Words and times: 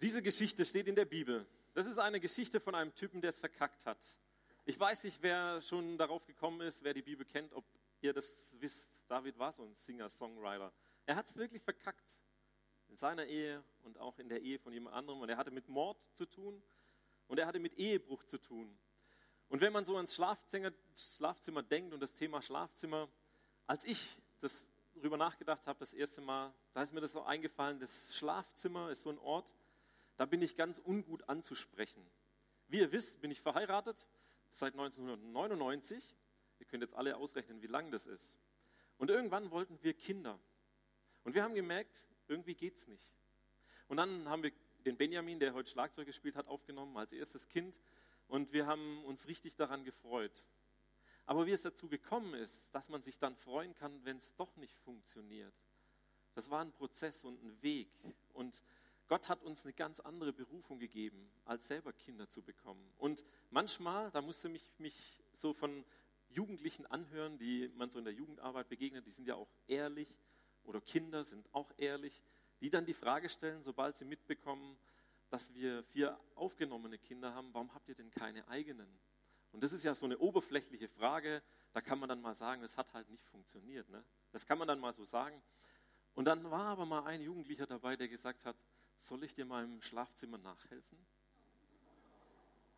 Diese 0.00 0.22
Geschichte 0.22 0.64
steht 0.64 0.86
in 0.86 0.94
der 0.94 1.06
Bibel. 1.06 1.44
Das 1.74 1.86
ist 1.86 1.98
eine 1.98 2.20
Geschichte 2.20 2.60
von 2.60 2.76
einem 2.76 2.94
Typen, 2.94 3.20
der 3.20 3.30
es 3.30 3.40
verkackt 3.40 3.84
hat. 3.84 3.98
Ich 4.64 4.78
weiß 4.78 5.02
nicht, 5.02 5.20
wer 5.22 5.60
schon 5.60 5.98
darauf 5.98 6.24
gekommen 6.24 6.60
ist, 6.60 6.84
wer 6.84 6.94
die 6.94 7.02
Bibel 7.02 7.26
kennt, 7.26 7.52
ob 7.52 7.64
ihr 8.00 8.12
das 8.12 8.54
wisst. 8.60 8.92
David 9.08 9.36
war 9.40 9.52
so 9.52 9.64
ein 9.64 9.74
Singer-Songwriter. 9.74 10.72
Er 11.04 11.16
hat 11.16 11.28
es 11.28 11.36
wirklich 11.36 11.62
verkackt. 11.64 12.20
In 12.88 12.96
seiner 12.96 13.26
Ehe 13.26 13.64
und 13.82 13.98
auch 13.98 14.20
in 14.20 14.28
der 14.28 14.40
Ehe 14.40 14.60
von 14.60 14.72
jemand 14.72 14.94
anderem. 14.94 15.20
Und 15.20 15.30
er 15.30 15.36
hatte 15.36 15.50
mit 15.50 15.68
Mord 15.68 15.98
zu 16.14 16.26
tun 16.26 16.62
und 17.26 17.38
er 17.40 17.46
hatte 17.46 17.58
mit 17.58 17.74
Ehebruch 17.74 18.22
zu 18.22 18.38
tun. 18.38 18.78
Und 19.48 19.60
wenn 19.60 19.72
man 19.72 19.84
so 19.84 19.96
ans 19.96 20.14
Schlafzimmer, 20.14 20.70
Schlafzimmer 20.94 21.64
denkt 21.64 21.92
und 21.92 21.98
das 22.00 22.14
Thema 22.14 22.40
Schlafzimmer, 22.40 23.08
als 23.66 23.84
ich 23.84 24.22
das 24.40 24.64
darüber 24.94 25.16
nachgedacht 25.16 25.66
habe, 25.66 25.80
das 25.80 25.92
erste 25.92 26.20
Mal, 26.20 26.54
da 26.72 26.82
ist 26.82 26.92
mir 26.92 27.00
das 27.00 27.12
so 27.12 27.22
eingefallen, 27.22 27.80
das 27.80 28.14
Schlafzimmer 28.14 28.90
ist 28.90 29.02
so 29.02 29.10
ein 29.10 29.18
Ort, 29.18 29.54
da 30.18 30.26
bin 30.26 30.42
ich 30.42 30.56
ganz 30.56 30.78
ungut 30.84 31.28
anzusprechen. 31.28 32.04
Wie 32.66 32.80
ihr 32.80 32.92
wisst, 32.92 33.20
bin 33.20 33.30
ich 33.30 33.40
verheiratet 33.40 34.06
seit 34.50 34.74
1999. 34.74 36.16
Ihr 36.58 36.66
könnt 36.66 36.82
jetzt 36.82 36.94
alle 36.94 37.16
ausrechnen, 37.16 37.62
wie 37.62 37.68
lang 37.68 37.90
das 37.92 38.06
ist. 38.06 38.40
Und 38.98 39.10
irgendwann 39.10 39.52
wollten 39.52 39.78
wir 39.82 39.94
Kinder. 39.94 40.38
Und 41.22 41.34
wir 41.34 41.44
haben 41.44 41.54
gemerkt, 41.54 42.08
irgendwie 42.26 42.54
geht 42.54 42.76
es 42.76 42.88
nicht. 42.88 43.14
Und 43.86 43.96
dann 43.96 44.28
haben 44.28 44.42
wir 44.42 44.50
den 44.84 44.96
Benjamin, 44.96 45.38
der 45.38 45.54
heute 45.54 45.70
Schlagzeug 45.70 46.06
gespielt 46.06 46.34
hat, 46.34 46.48
aufgenommen 46.48 46.96
als 46.96 47.12
erstes 47.12 47.48
Kind. 47.48 47.80
Und 48.26 48.52
wir 48.52 48.66
haben 48.66 49.04
uns 49.04 49.28
richtig 49.28 49.54
daran 49.54 49.84
gefreut. 49.84 50.48
Aber 51.26 51.46
wie 51.46 51.52
es 51.52 51.62
dazu 51.62 51.88
gekommen 51.88 52.34
ist, 52.34 52.74
dass 52.74 52.88
man 52.88 53.02
sich 53.02 53.18
dann 53.20 53.36
freuen 53.36 53.72
kann, 53.74 54.04
wenn 54.04 54.16
es 54.16 54.34
doch 54.34 54.56
nicht 54.56 54.76
funktioniert, 54.80 55.54
das 56.34 56.50
war 56.50 56.60
ein 56.60 56.72
Prozess 56.72 57.24
und 57.24 57.40
ein 57.42 57.62
Weg. 57.62 57.90
Und 58.32 58.64
Gott 59.08 59.28
hat 59.28 59.42
uns 59.42 59.64
eine 59.64 59.72
ganz 59.72 60.00
andere 60.00 60.32
Berufung 60.32 60.78
gegeben, 60.78 61.30
als 61.44 61.66
selber 61.66 61.92
Kinder 61.92 62.28
zu 62.28 62.42
bekommen. 62.42 62.92
Und 62.98 63.24
manchmal, 63.50 64.10
da 64.10 64.20
musste 64.20 64.48
mich, 64.48 64.70
mich 64.78 65.22
so 65.32 65.54
von 65.54 65.84
Jugendlichen 66.28 66.84
anhören, 66.86 67.38
die 67.38 67.70
man 67.74 67.90
so 67.90 67.98
in 67.98 68.04
der 68.04 68.12
Jugendarbeit 68.12 68.68
begegnet, 68.68 69.06
die 69.06 69.10
sind 69.10 69.26
ja 69.26 69.34
auch 69.34 69.48
ehrlich 69.66 70.20
oder 70.64 70.80
Kinder 70.82 71.24
sind 71.24 71.48
auch 71.54 71.72
ehrlich, 71.78 72.22
die 72.60 72.68
dann 72.68 72.84
die 72.84 72.94
Frage 72.94 73.30
stellen, 73.30 73.62
sobald 73.62 73.96
sie 73.96 74.04
mitbekommen, 74.04 74.76
dass 75.30 75.54
wir 75.54 75.82
vier 75.84 76.18
aufgenommene 76.34 76.98
Kinder 76.98 77.34
haben, 77.34 77.52
warum 77.54 77.72
habt 77.74 77.88
ihr 77.88 77.94
denn 77.94 78.10
keine 78.10 78.46
eigenen? 78.48 78.88
Und 79.52 79.62
das 79.62 79.72
ist 79.72 79.84
ja 79.84 79.94
so 79.94 80.04
eine 80.04 80.18
oberflächliche 80.18 80.88
Frage, 80.88 81.42
da 81.72 81.80
kann 81.80 81.98
man 81.98 82.08
dann 82.08 82.20
mal 82.20 82.34
sagen, 82.34 82.60
das 82.60 82.76
hat 82.76 82.92
halt 82.92 83.08
nicht 83.08 83.24
funktioniert. 83.26 83.88
Ne? 83.88 84.04
Das 84.32 84.46
kann 84.46 84.58
man 84.58 84.68
dann 84.68 84.80
mal 84.80 84.94
so 84.94 85.04
sagen. 85.04 85.42
Und 86.14 86.26
dann 86.26 86.50
war 86.50 86.66
aber 86.66 86.84
mal 86.84 87.04
ein 87.04 87.22
Jugendlicher 87.22 87.66
dabei, 87.66 87.96
der 87.96 88.08
gesagt 88.08 88.44
hat, 88.44 88.56
soll 88.98 89.24
ich 89.24 89.34
dir 89.34 89.44
mal 89.44 89.64
im 89.64 89.80
Schlafzimmer 89.80 90.38
nachhelfen? 90.38 90.98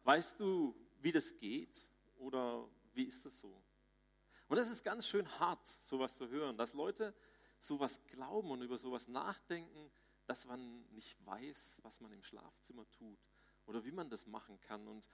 Weißt 0.04 0.38
du, 0.40 0.74
wie 1.00 1.12
das 1.12 1.36
geht 1.36 1.90
oder 2.18 2.68
wie 2.94 3.04
ist 3.04 3.24
das 3.24 3.40
so? 3.40 3.62
Und 4.48 4.56
das 4.56 4.70
ist 4.70 4.82
ganz 4.82 5.06
schön 5.06 5.28
hart, 5.38 5.66
sowas 5.82 6.16
zu 6.16 6.28
hören, 6.28 6.56
dass 6.56 6.74
Leute 6.74 7.14
sowas 7.60 8.04
glauben 8.06 8.50
und 8.50 8.62
über 8.62 8.78
sowas 8.78 9.06
nachdenken, 9.06 9.90
dass 10.26 10.46
man 10.46 10.84
nicht 10.92 11.16
weiß, 11.26 11.78
was 11.82 12.00
man 12.00 12.12
im 12.12 12.22
Schlafzimmer 12.22 12.84
tut 12.90 13.18
oder 13.66 13.84
wie 13.84 13.92
man 13.92 14.08
das 14.08 14.26
machen 14.26 14.60
kann. 14.60 14.86
Und 14.88 15.08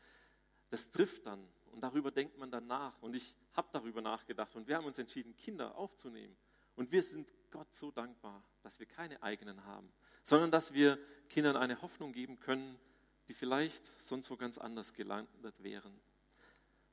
das 0.68 0.90
trifft 0.90 1.26
dann 1.26 1.46
und 1.72 1.80
darüber 1.80 2.10
denkt 2.10 2.38
man 2.38 2.50
dann 2.50 2.66
nach. 2.66 3.00
Und 3.02 3.14
ich 3.14 3.36
habe 3.52 3.68
darüber 3.72 4.00
nachgedacht 4.00 4.54
und 4.56 4.66
wir 4.66 4.76
haben 4.76 4.86
uns 4.86 4.98
entschieden, 4.98 5.36
Kinder 5.36 5.76
aufzunehmen. 5.76 6.36
Und 6.74 6.92
wir 6.92 7.02
sind 7.02 7.32
Gott 7.50 7.74
so 7.74 7.90
dankbar, 7.90 8.42
dass 8.62 8.78
wir 8.78 8.86
keine 8.86 9.22
eigenen 9.22 9.64
haben, 9.64 9.92
sondern 10.26 10.50
dass 10.50 10.74
wir 10.74 10.98
Kindern 11.28 11.56
eine 11.56 11.80
Hoffnung 11.82 12.12
geben 12.12 12.40
können, 12.40 12.76
die 13.28 13.34
vielleicht 13.34 13.86
sonst 14.02 14.28
wo 14.28 14.36
ganz 14.36 14.58
anders 14.58 14.92
gelandet 14.92 15.54
wären. 15.62 15.92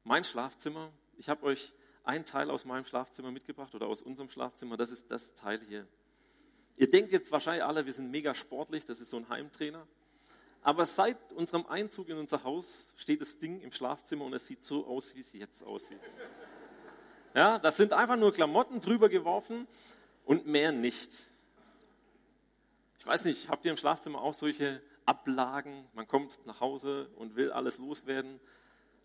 Mein 0.03 0.23
Schlafzimmer, 0.23 0.91
ich 1.17 1.29
habe 1.29 1.43
euch 1.43 1.73
einen 2.03 2.25
Teil 2.25 2.51
aus 2.51 2.63
meinem 2.63 2.85
Schlafzimmer 2.85 3.31
mitgebracht 3.31 3.73
oder 3.73 3.87
aus 3.87 4.03
unserem 4.03 4.29
Schlafzimmer, 4.29 4.77
das 4.77 4.91
ist 4.91 5.09
das 5.09 5.33
Teil 5.33 5.59
hier. 5.67 5.87
Ihr 6.77 6.87
denkt 6.87 7.11
jetzt 7.11 7.31
wahrscheinlich 7.31 7.63
alle, 7.63 7.87
wir 7.87 7.93
sind 7.93 8.11
mega 8.11 8.35
sportlich, 8.35 8.85
das 8.85 9.01
ist 9.01 9.09
so 9.09 9.17
ein 9.17 9.27
Heimtrainer. 9.27 9.87
Aber 10.61 10.85
seit 10.85 11.33
unserem 11.33 11.65
Einzug 11.65 12.09
in 12.09 12.17
unser 12.17 12.43
Haus 12.43 12.93
steht 12.97 13.21
das 13.21 13.39
Ding 13.39 13.61
im 13.61 13.71
Schlafzimmer 13.71 14.25
und 14.25 14.33
es 14.33 14.45
sieht 14.45 14.63
so 14.63 14.85
aus, 14.85 15.15
wie 15.15 15.21
es 15.21 15.33
jetzt 15.33 15.63
aussieht. 15.63 15.99
Ja, 17.33 17.57
das 17.57 17.77
sind 17.77 17.93
einfach 17.93 18.15
nur 18.15 18.31
Klamotten 18.31 18.79
drüber 18.79 19.09
geworfen 19.09 19.67
und 20.23 20.45
mehr 20.45 20.71
nicht. 20.71 21.32
Ich 23.03 23.07
weiß 23.07 23.25
nicht, 23.25 23.49
habt 23.49 23.65
ihr 23.65 23.71
im 23.71 23.75
Schlafzimmer 23.75 24.21
auch 24.21 24.33
solche 24.33 24.81
Ablagen? 25.05 25.85
Man 25.91 26.07
kommt 26.07 26.39
nach 26.45 26.61
Hause 26.61 27.09
und 27.17 27.35
will 27.35 27.51
alles 27.51 27.77
loswerden. 27.77 28.39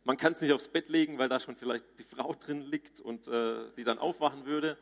Man 0.05 0.17
kann 0.17 0.35
es 0.35 0.41
nicht 0.41 0.53
aufs 0.53 0.69
Bett 0.69 0.89
legen, 0.89 1.19
weil 1.19 1.29
da 1.29 1.41
schon 1.41 1.57
vielleicht 1.57 1.85
die 1.99 2.05
Frau 2.05 2.33
drin 2.33 2.61
liegt 2.61 3.01
und 3.01 3.27
äh, 3.27 3.73
die 3.77 3.83
dann 3.83 3.99
aufwachen 3.99 4.47
würde. 4.47 4.79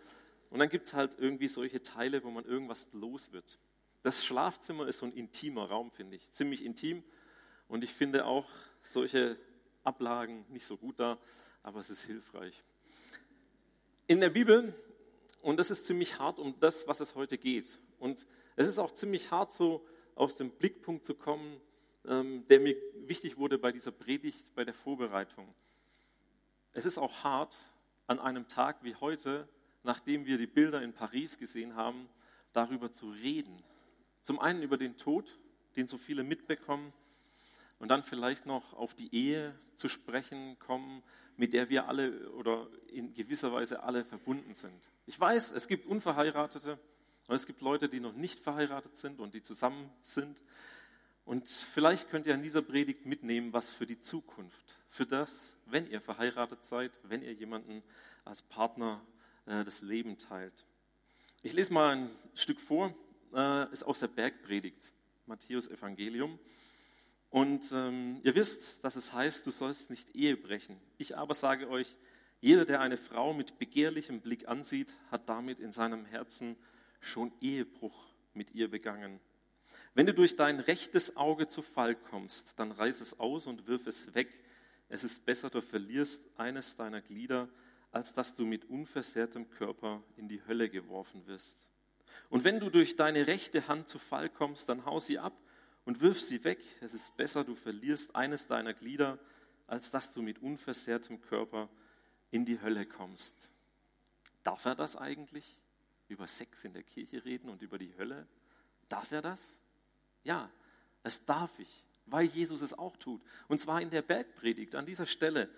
Und 0.50 0.58
dann 0.58 0.68
gibt 0.68 0.88
es 0.88 0.92
halt 0.92 1.16
irgendwie 1.18 1.48
solche 1.48 1.80
Teile, 1.80 2.24
wo 2.24 2.30
man 2.30 2.44
irgendwas 2.44 2.90
los 2.92 3.32
wird. 3.32 3.58
Das 4.02 4.22
Schlafzimmer 4.22 4.86
ist 4.86 4.98
so 4.98 5.06
ein 5.06 5.14
intimer 5.14 5.70
Raum, 5.70 5.90
finde 5.92 6.16
ich. 6.16 6.30
Ziemlich 6.32 6.62
intim. 6.62 7.02
Und 7.68 7.84
ich 7.84 7.94
finde 7.94 8.26
auch 8.26 8.50
solche 8.82 9.38
Ablagen 9.82 10.44
nicht 10.50 10.66
so 10.66 10.76
gut 10.76 11.00
da, 11.00 11.16
aber 11.62 11.80
es 11.80 11.88
ist 11.88 12.02
hilfreich. 12.02 12.62
In 14.08 14.20
der 14.20 14.28
Bibel, 14.28 14.74
und 15.40 15.56
das 15.56 15.70
ist 15.70 15.86
ziemlich 15.86 16.18
hart 16.18 16.38
um 16.38 16.60
das, 16.60 16.86
was 16.86 17.00
es 17.00 17.14
heute 17.14 17.38
geht. 17.38 17.78
Und 17.98 18.26
es 18.56 18.66
ist 18.66 18.78
auch 18.78 18.92
ziemlich 18.92 19.30
hart, 19.30 19.52
so 19.52 19.86
aus 20.14 20.36
dem 20.36 20.50
Blickpunkt 20.50 21.04
zu 21.04 21.14
kommen, 21.14 21.60
ähm, 22.06 22.46
der 22.48 22.60
mir 22.60 22.76
wichtig 23.06 23.36
wurde 23.36 23.58
bei 23.58 23.70
dieser 23.70 23.92
Predigt, 23.92 24.54
bei 24.54 24.64
der 24.64 24.74
Vorbereitung. 24.74 25.46
Es 26.72 26.86
ist 26.86 26.98
auch 26.98 27.22
hart, 27.22 27.56
an 28.06 28.18
einem 28.18 28.48
Tag 28.48 28.82
wie 28.82 28.94
heute, 28.96 29.48
nachdem 29.82 30.26
wir 30.26 30.38
die 30.38 30.46
Bilder 30.46 30.82
in 30.82 30.92
Paris 30.92 31.38
gesehen 31.38 31.76
haben, 31.76 32.08
darüber 32.52 32.90
zu 32.90 33.10
reden, 33.10 33.62
zum 34.22 34.38
einen 34.38 34.62
über 34.62 34.76
den 34.76 34.96
Tod, 34.96 35.38
den 35.76 35.86
so 35.86 35.98
viele 35.98 36.24
mitbekommen, 36.24 36.92
und 37.78 37.88
dann 37.88 38.02
vielleicht 38.02 38.46
noch 38.46 38.72
auf 38.72 38.94
die 38.94 39.14
Ehe 39.14 39.54
zu 39.76 39.88
sprechen 39.88 40.58
kommen, 40.58 41.02
mit 41.36 41.52
der 41.52 41.68
wir 41.68 41.88
alle 41.88 42.30
oder 42.32 42.68
in 42.86 43.12
gewisser 43.12 43.52
Weise 43.52 43.82
alle 43.82 44.04
verbunden 44.04 44.54
sind. 44.54 44.90
Ich 45.04 45.20
weiß, 45.20 45.52
es 45.52 45.68
gibt 45.68 45.86
Unverheiratete 45.86 46.78
und 47.26 47.34
es 47.34 47.46
gibt 47.46 47.60
Leute, 47.60 47.88
die 47.88 48.00
noch 48.00 48.12
nicht 48.12 48.40
verheiratet 48.40 48.96
sind 48.96 49.20
und 49.20 49.34
die 49.34 49.42
zusammen 49.42 49.90
sind. 50.02 50.42
Und 51.24 51.48
vielleicht 51.48 52.08
könnt 52.08 52.26
ihr 52.26 52.34
an 52.34 52.42
dieser 52.42 52.62
Predigt 52.62 53.04
mitnehmen, 53.04 53.52
was 53.52 53.70
für 53.70 53.86
die 53.86 54.00
Zukunft, 54.00 54.78
für 54.88 55.06
das, 55.06 55.56
wenn 55.66 55.90
ihr 55.90 56.00
verheiratet 56.00 56.64
seid, 56.64 57.00
wenn 57.02 57.22
ihr 57.22 57.32
jemanden 57.32 57.82
als 58.24 58.42
Partner 58.42 59.04
äh, 59.46 59.64
das 59.64 59.82
Leben 59.82 60.18
teilt. 60.18 60.64
Ich 61.42 61.52
lese 61.52 61.72
mal 61.72 61.96
ein 61.96 62.10
Stück 62.34 62.60
vor 62.60 62.94
äh, 63.34 63.72
ist 63.72 63.84
aus 63.84 64.00
der 64.00 64.08
Bergpredigt, 64.08 64.92
Matthäus 65.26 65.68
Evangelium. 65.68 66.38
Und 67.30 67.70
ähm, 67.72 68.20
ihr 68.22 68.34
wisst, 68.34 68.84
dass 68.84 68.96
es 68.96 69.12
heißt, 69.12 69.46
du 69.46 69.50
sollst 69.50 69.90
nicht 69.90 70.14
Ehe 70.14 70.36
brechen. 70.36 70.80
Ich 70.96 71.16
aber 71.16 71.34
sage 71.34 71.68
euch, 71.68 71.98
jeder, 72.40 72.64
der 72.64 72.80
eine 72.80 72.96
Frau 72.96 73.34
mit 73.34 73.58
begehrlichem 73.58 74.20
Blick 74.20 74.48
ansieht, 74.48 74.94
hat 75.10 75.28
damit 75.28 75.58
in 75.58 75.72
seinem 75.72 76.04
Herzen 76.04 76.56
schon 77.06 77.32
Ehebruch 77.40 78.08
mit 78.34 78.54
ihr 78.54 78.70
begangen. 78.70 79.20
Wenn 79.94 80.06
du 80.06 80.12
durch 80.12 80.36
dein 80.36 80.60
rechtes 80.60 81.16
Auge 81.16 81.48
zu 81.48 81.62
Fall 81.62 81.94
kommst, 81.94 82.58
dann 82.58 82.70
reiß 82.72 83.00
es 83.00 83.18
aus 83.18 83.46
und 83.46 83.66
wirf 83.66 83.86
es 83.86 84.14
weg. 84.14 84.28
Es 84.88 85.04
ist 85.04 85.24
besser, 85.24 85.48
du 85.48 85.62
verlierst 85.62 86.22
eines 86.36 86.76
deiner 86.76 87.00
Glieder, 87.00 87.48
als 87.92 88.12
dass 88.12 88.34
du 88.34 88.44
mit 88.44 88.66
unversehrtem 88.66 89.48
Körper 89.48 90.02
in 90.16 90.28
die 90.28 90.44
Hölle 90.46 90.68
geworfen 90.68 91.26
wirst. 91.26 91.68
Und 92.28 92.44
wenn 92.44 92.60
du 92.60 92.70
durch 92.70 92.96
deine 92.96 93.26
rechte 93.26 93.68
Hand 93.68 93.88
zu 93.88 93.98
Fall 93.98 94.28
kommst, 94.28 94.68
dann 94.68 94.84
hau 94.84 95.00
sie 95.00 95.18
ab 95.18 95.36
und 95.84 96.00
wirf 96.00 96.20
sie 96.20 96.44
weg. 96.44 96.58
Es 96.80 96.92
ist 96.92 97.16
besser, 97.16 97.44
du 97.44 97.54
verlierst 97.54 98.14
eines 98.14 98.46
deiner 98.46 98.74
Glieder, 98.74 99.18
als 99.66 99.90
dass 99.90 100.12
du 100.12 100.22
mit 100.22 100.40
unversehrtem 100.40 101.20
Körper 101.20 101.70
in 102.30 102.44
die 102.44 102.60
Hölle 102.60 102.84
kommst. 102.84 103.50
Darf 104.42 104.64
er 104.64 104.74
das 104.74 104.96
eigentlich? 104.96 105.62
Über 106.08 106.26
Sex 106.26 106.64
in 106.64 106.72
der 106.72 106.82
Kirche 106.82 107.24
reden 107.24 107.48
und 107.48 107.62
über 107.62 107.78
die 107.78 107.96
Hölle? 107.96 108.26
Darf 108.88 109.10
er 109.12 109.22
das? 109.22 109.48
Ja, 110.22 110.50
das 111.02 111.24
darf 111.24 111.58
ich, 111.58 111.84
weil 112.06 112.26
Jesus 112.26 112.62
es 112.62 112.76
auch 112.76 112.96
tut. 112.96 113.20
Und 113.48 113.60
zwar 113.60 113.80
in 113.80 113.90
der 113.90 114.02
Bergpredigt 114.02 114.74
an 114.74 114.86
dieser 114.86 115.06
Stelle. 115.06 115.48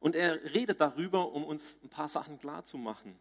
Und 0.00 0.14
er 0.14 0.54
redet 0.54 0.80
darüber, 0.80 1.32
um 1.32 1.44
uns 1.44 1.78
ein 1.82 1.88
paar 1.88 2.08
Sachen 2.08 2.38
klarzumachen. 2.38 3.16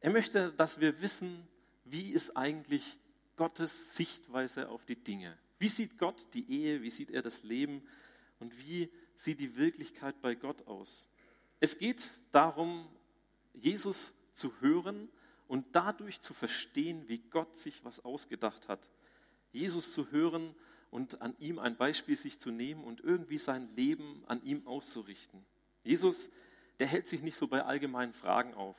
Er 0.00 0.10
möchte, 0.10 0.52
dass 0.52 0.80
wir 0.80 1.00
wissen, 1.00 1.46
wie 1.84 2.10
ist 2.10 2.36
eigentlich 2.36 2.98
Gottes 3.36 3.96
Sichtweise 3.96 4.68
auf 4.68 4.84
die 4.84 4.96
Dinge? 4.96 5.36
Wie 5.58 5.68
sieht 5.68 5.98
Gott 5.98 6.26
die 6.34 6.50
Ehe? 6.50 6.82
Wie 6.82 6.90
sieht 6.90 7.10
er 7.10 7.22
das 7.22 7.42
Leben? 7.42 7.82
Und 8.38 8.56
wie 8.66 8.90
sieht 9.16 9.40
die 9.40 9.56
Wirklichkeit 9.56 10.20
bei 10.22 10.34
Gott 10.34 10.66
aus? 10.66 11.06
Es 11.60 11.76
geht 11.76 12.10
darum, 12.32 12.88
Jesus 13.52 14.14
zu 14.32 14.58
hören 14.60 15.10
und 15.50 15.66
dadurch 15.74 16.20
zu 16.20 16.32
verstehen, 16.32 17.08
wie 17.08 17.18
Gott 17.18 17.58
sich 17.58 17.84
was 17.84 18.04
ausgedacht 18.04 18.68
hat. 18.68 18.88
Jesus 19.50 19.92
zu 19.92 20.12
hören 20.12 20.54
und 20.92 21.22
an 21.22 21.34
ihm 21.40 21.58
ein 21.58 21.76
Beispiel 21.76 22.14
sich 22.14 22.38
zu 22.38 22.52
nehmen 22.52 22.84
und 22.84 23.00
irgendwie 23.00 23.36
sein 23.36 23.66
Leben 23.74 24.22
an 24.28 24.40
ihm 24.44 24.64
auszurichten. 24.68 25.44
Jesus, 25.82 26.30
der 26.78 26.86
hält 26.86 27.08
sich 27.08 27.22
nicht 27.22 27.34
so 27.34 27.48
bei 27.48 27.64
allgemeinen 27.64 28.12
Fragen 28.12 28.54
auf. 28.54 28.76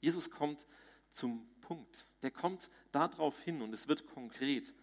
Jesus 0.00 0.30
kommt 0.30 0.66
zum 1.12 1.48
Punkt. 1.62 2.06
Der 2.20 2.30
kommt 2.30 2.68
darauf 2.90 3.40
hin 3.40 3.62
und 3.62 3.72
es 3.72 3.88
wird 3.88 4.06
konkret. 4.06 4.74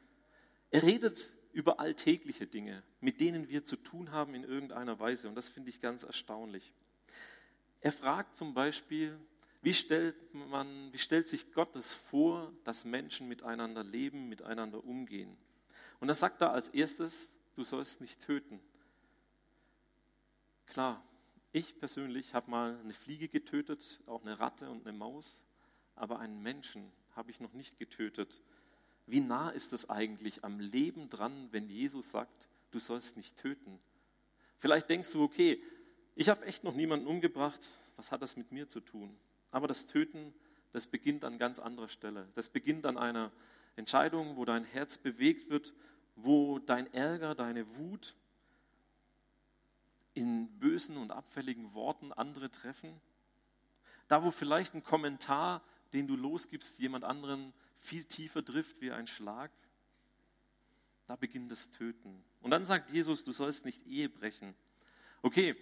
Er 0.71 0.81
redet 0.81 1.31
über 1.51 1.79
alltägliche 1.79 2.47
Dinge, 2.47 2.81
mit 3.01 3.19
denen 3.19 3.49
wir 3.49 3.63
zu 3.65 3.75
tun 3.75 4.09
haben 4.09 4.33
in 4.33 4.45
irgendeiner 4.45 4.99
Weise. 4.99 5.29
Und 5.29 5.35
das 5.35 5.47
finde 5.47 5.69
ich 5.69 5.79
ganz 5.79 6.01
erstaunlich. 6.01 6.73
Er 7.81 7.91
fragt 7.91 8.35
zum 8.35 8.55
Beispiel, 8.55 9.19
wie 9.61 9.73
stellt, 9.73 10.15
man, 10.33 10.91
wie 10.93 10.97
stellt 10.97 11.27
sich 11.27 11.51
Gott 11.51 11.75
es 11.75 11.93
vor, 11.93 12.53
dass 12.63 12.85
Menschen 12.85 13.27
miteinander 13.27 13.83
leben, 13.83 14.29
miteinander 14.29 14.83
umgehen? 14.83 15.37
Und 15.99 16.07
da 16.07 16.13
sagt 16.13 16.41
er 16.41 16.51
als 16.51 16.69
erstes, 16.69 17.31
du 17.55 17.63
sollst 17.63 17.99
nicht 17.99 18.21
töten. 18.21 18.61
Klar, 20.65 21.03
ich 21.51 21.77
persönlich 21.77 22.33
habe 22.33 22.51
mal 22.51 22.79
eine 22.79 22.93
Fliege 22.93 23.27
getötet, 23.27 23.99
auch 24.05 24.21
eine 24.21 24.39
Ratte 24.39 24.69
und 24.69 24.87
eine 24.87 24.97
Maus, 24.97 25.43
aber 25.95 26.19
einen 26.19 26.41
Menschen 26.41 26.91
habe 27.15 27.31
ich 27.31 27.41
noch 27.41 27.53
nicht 27.53 27.79
getötet. 27.79 28.41
Wie 29.07 29.19
nah 29.19 29.49
ist 29.49 29.73
es 29.73 29.89
eigentlich 29.89 30.45
am 30.45 30.59
Leben 30.59 31.09
dran, 31.09 31.49
wenn 31.51 31.67
Jesus 31.67 32.11
sagt, 32.11 32.47
du 32.71 32.79
sollst 32.79 33.17
nicht 33.17 33.37
töten? 33.37 33.79
Vielleicht 34.57 34.89
denkst 34.89 35.11
du, 35.11 35.23
okay, 35.23 35.61
ich 36.15 36.29
habe 36.29 36.45
echt 36.45 36.63
noch 36.63 36.75
niemanden 36.75 37.07
umgebracht, 37.07 37.67
was 37.97 38.11
hat 38.11 38.21
das 38.21 38.37
mit 38.37 38.51
mir 38.51 38.69
zu 38.69 38.79
tun? 38.79 39.17
Aber 39.51 39.67
das 39.67 39.87
Töten, 39.87 40.33
das 40.71 40.87
beginnt 40.87 41.25
an 41.25 41.37
ganz 41.37 41.59
anderer 41.59 41.87
Stelle. 41.87 42.27
Das 42.35 42.49
beginnt 42.49 42.85
an 42.85 42.97
einer 42.97 43.31
Entscheidung, 43.75 44.37
wo 44.37 44.45
dein 44.45 44.63
Herz 44.63 44.97
bewegt 44.97 45.49
wird, 45.49 45.73
wo 46.15 46.59
dein 46.59 46.93
Ärger, 46.93 47.35
deine 47.35 47.77
Wut 47.77 48.15
in 50.13 50.59
bösen 50.59 50.97
und 50.97 51.11
abfälligen 51.11 51.73
Worten 51.73 52.11
andere 52.11 52.51
treffen. 52.51 52.99
Da, 54.07 54.23
wo 54.23 54.31
vielleicht 54.31 54.73
ein 54.73 54.83
Kommentar, 54.83 55.63
den 55.93 56.07
du 56.07 56.15
losgibst, 56.15 56.79
jemand 56.79 57.03
anderen 57.05 57.53
viel 57.77 58.03
tiefer 58.03 58.43
trifft 58.43 58.81
wie 58.81 58.91
ein 58.91 59.07
Schlag. 59.07 59.51
Da 61.07 61.15
beginnt 61.15 61.51
das 61.51 61.71
Töten. 61.71 62.23
Und 62.41 62.51
dann 62.51 62.65
sagt 62.65 62.91
Jesus, 62.91 63.23
du 63.23 63.31
sollst 63.31 63.65
nicht 63.65 63.85
Ehe 63.87 64.09
brechen. 64.09 64.55
Okay, 65.21 65.55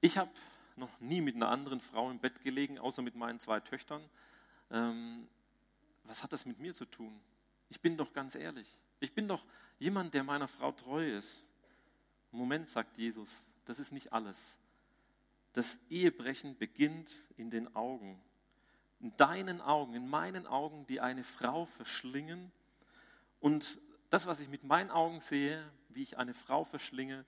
ich 0.00 0.18
habe 0.18 0.30
noch 0.76 1.00
nie 1.00 1.20
mit 1.20 1.36
einer 1.36 1.48
anderen 1.48 1.80
Frau 1.80 2.10
im 2.10 2.18
Bett 2.18 2.42
gelegen, 2.42 2.78
außer 2.78 3.02
mit 3.02 3.14
meinen 3.14 3.40
zwei 3.40 3.60
Töchtern. 3.60 4.02
Ähm, 4.70 5.28
was 6.04 6.22
hat 6.22 6.32
das 6.32 6.46
mit 6.46 6.58
mir 6.58 6.74
zu 6.74 6.84
tun? 6.84 7.20
Ich 7.68 7.80
bin 7.80 7.96
doch 7.96 8.12
ganz 8.12 8.34
ehrlich. 8.34 8.68
Ich 9.00 9.14
bin 9.14 9.28
doch 9.28 9.44
jemand, 9.78 10.14
der 10.14 10.24
meiner 10.24 10.48
Frau 10.48 10.72
treu 10.72 11.16
ist. 11.16 11.46
Moment, 12.30 12.68
sagt 12.68 12.96
Jesus, 12.98 13.46
das 13.64 13.78
ist 13.78 13.92
nicht 13.92 14.12
alles. 14.12 14.58
Das 15.52 15.78
Ehebrechen 15.88 16.56
beginnt 16.58 17.14
in 17.36 17.50
den 17.50 17.74
Augen. 17.76 18.20
In 19.00 19.16
deinen 19.16 19.60
Augen, 19.60 19.94
in 19.94 20.08
meinen 20.08 20.46
Augen, 20.46 20.86
die 20.86 21.00
eine 21.00 21.24
Frau 21.24 21.66
verschlingen. 21.66 22.50
Und 23.40 23.78
das, 24.10 24.26
was 24.26 24.40
ich 24.40 24.48
mit 24.48 24.64
meinen 24.64 24.90
Augen 24.90 25.20
sehe, 25.20 25.64
wie 25.90 26.02
ich 26.02 26.18
eine 26.18 26.34
Frau 26.34 26.64
verschlinge, 26.64 27.24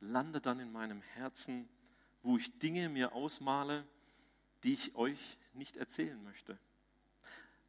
landet 0.00 0.46
dann 0.46 0.60
in 0.60 0.72
meinem 0.72 1.02
Herzen 1.02 1.68
wo 2.26 2.36
ich 2.36 2.58
Dinge 2.58 2.88
mir 2.88 3.12
ausmale, 3.12 3.86
die 4.64 4.72
ich 4.72 4.94
euch 4.96 5.38
nicht 5.54 5.76
erzählen 5.76 6.22
möchte. 6.24 6.58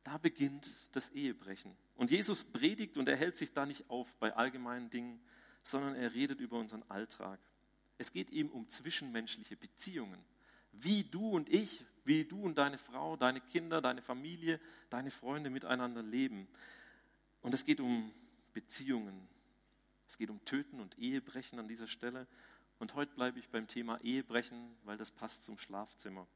Da 0.04 0.18
beginnt 0.18 0.95
das 0.95 1.09
Ehebrechen. 1.09 1.75
Und 1.95 2.12
Jesus 2.12 2.44
predigt 2.44 2.98
und 2.98 3.07
er 3.07 3.18
hält 3.18 3.38
sich 3.38 3.54
da 3.54 3.65
nicht 3.65 3.89
auf 3.89 4.15
bei 4.15 4.36
allgemeinen 4.36 4.89
Dingen, 4.89 5.19
sondern 5.63 5.95
er 5.95 6.13
redet 6.13 6.39
über 6.39 6.57
unseren 6.57 6.83
Alltag. 6.89 7.39
Es 7.98 8.12
geht 8.12 8.31
ihm 8.31 8.50
um 8.50 8.68
zwischenmenschliche 8.69 9.57
Beziehungen. 9.57 10.19
Wie 10.71 11.03
du 11.03 11.30
und 11.30 11.50
ich, 11.50 11.86
wie 12.03 12.25
du 12.25 12.42
und 12.42 12.57
deine 12.57 12.77
Frau, 12.77 13.15
deine 13.15 13.42
Kinder, 13.42 13.81
deine 13.81 14.01
Familie, 14.01 14.60
deine 14.89 15.12
Freunde 15.12 15.50
miteinander 15.50 16.01
leben. 16.01 16.48
Und 17.42 17.53
es 17.53 17.65
geht 17.65 17.80
um 17.80 18.12
Beziehungen. 18.53 19.27
Es 20.07 20.18
geht 20.18 20.30
um 20.30 20.44
Töten 20.45 20.80
und 20.80 20.98
Ehebrechen 20.98 21.60
an 21.60 21.68
dieser 21.68 21.88
Stelle. 21.88 22.27
Und 22.79 22.94
heute 22.94 23.13
bleibe 23.15 23.39
ich 23.39 23.50
beim 23.50 23.68
Thema 23.68 24.00
Ehebrechen, 24.01 24.77
weil 24.83 24.97
das 24.97 25.12
passt 25.12 25.45
zum 25.45 25.57
Schlafzimmer. 25.57 26.27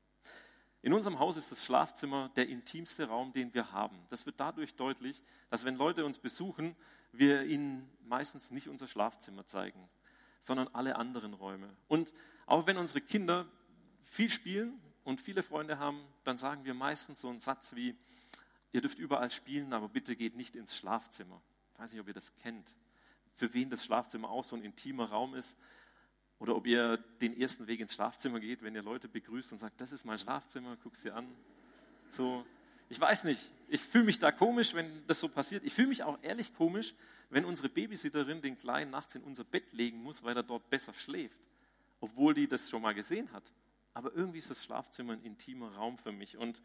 In 0.82 0.94
unserem 0.94 1.20
Haus 1.20 1.38
ist 1.38 1.52
das 1.52 1.64
Schlafzimmer 1.64 2.32
der 2.36 2.50
intimste 2.50 3.08
Raum, 3.08 3.34
den 3.34 3.54
wir 3.54 3.72
haben. 3.72 4.00
Das 4.10 4.26
wird 4.26 4.40
dadurch 4.40 4.74
deutlich, 4.74 5.22
dass 5.52 5.64
wenn 5.64 5.76
Leute 5.76 6.04
uns 6.04 6.18
besuchen, 6.18 6.76
wir 7.12 7.44
ihnen 7.44 7.88
meistens 8.06 8.50
nicht 8.50 8.68
unser 8.68 8.88
Schlafzimmer 8.88 9.46
zeigen, 9.46 9.88
sondern 10.42 10.68
alle 10.70 10.96
anderen 10.96 11.36
Räume. 11.36 11.70
Und 11.88 12.14
auch 12.48 12.66
wenn 12.66 12.78
unsere 12.78 13.02
Kinder 13.02 13.46
viel 14.04 14.32
spielen 14.32 14.82
und 15.04 15.22
viele 15.22 15.44
Freunde 15.44 15.78
haben, 15.78 16.04
dann 16.24 16.40
sagen 16.40 16.66
wir 16.66 16.74
meistens 16.74 17.22
so 17.22 17.30
einen 17.30 17.40
Satz 17.40 17.76
wie, 17.76 17.96
ihr 18.72 18.82
dürft 18.82 18.98
überall 18.98 19.30
spielen, 19.30 19.74
aber 19.74 19.88
bitte 19.88 20.16
geht 20.16 20.36
nicht 20.36 20.56
ins 20.56 20.76
Schlafzimmer. 20.76 21.40
Ich 21.74 21.80
weiß 21.80 21.92
nicht, 21.92 22.02
ob 22.02 22.08
ihr 22.08 22.16
das 22.16 22.36
kennt. 22.38 22.76
Für 23.34 23.54
wen 23.54 23.70
das 23.70 23.86
Schlafzimmer 23.86 24.30
auch 24.32 24.44
so 24.44 24.56
ein 24.56 24.64
intimer 24.64 25.10
Raum 25.10 25.36
ist, 25.36 25.60
oder 26.42 26.56
ob 26.56 26.66
ihr 26.66 26.98
den 27.22 27.40
ersten 27.40 27.68
Weg 27.68 27.80
ins 27.82 27.94
Schlafzimmer 27.94 28.40
geht, 28.40 28.64
wenn 28.64 28.74
ihr 28.74 28.82
Leute 28.82 29.08
begrüßt 29.08 29.52
und 29.52 29.60
sagt, 29.60 29.80
das 29.80 29.92
ist 29.92 30.06
mein 30.06 30.18
Schlafzimmer, 30.18 30.76
guckst 30.82 31.06
dir 31.06 31.14
an. 31.16 31.28
So, 32.10 32.44
ich 32.90 33.00
weiß 33.00 33.26
nicht, 33.26 33.52
ich 33.68 33.80
fühle 33.80 34.06
mich 34.06 34.18
da 34.18 34.32
komisch, 34.32 34.74
wenn 34.74 35.06
das 35.06 35.20
so 35.20 35.30
passiert. 35.30 35.64
Ich 35.64 35.76
fühle 35.76 35.90
mich 35.90 36.02
auch 36.02 36.18
ehrlich 36.24 36.56
komisch, 36.56 36.96
wenn 37.30 37.46
unsere 37.46 37.70
Babysitterin 37.70 38.42
den 38.42 38.58
Kleinen 38.58 38.90
nachts 38.90 39.14
in 39.14 39.22
unser 39.22 39.44
Bett 39.44 39.72
legen 39.72 40.02
muss, 40.02 40.24
weil 40.24 40.36
er 40.36 40.42
dort 40.42 40.68
besser 40.72 40.96
schläft, 40.96 41.40
obwohl 42.00 42.34
die 42.34 42.48
das 42.48 42.72
schon 42.72 42.82
mal 42.82 42.96
gesehen 42.96 43.32
hat. 43.34 43.54
Aber 43.94 44.12
irgendwie 44.16 44.40
ist 44.40 44.50
das 44.50 44.64
Schlafzimmer 44.64 45.14
ein 45.14 45.22
intimer 45.22 45.72
Raum 45.76 46.00
für 46.00 46.12
mich 46.12 46.38
und 46.38 46.60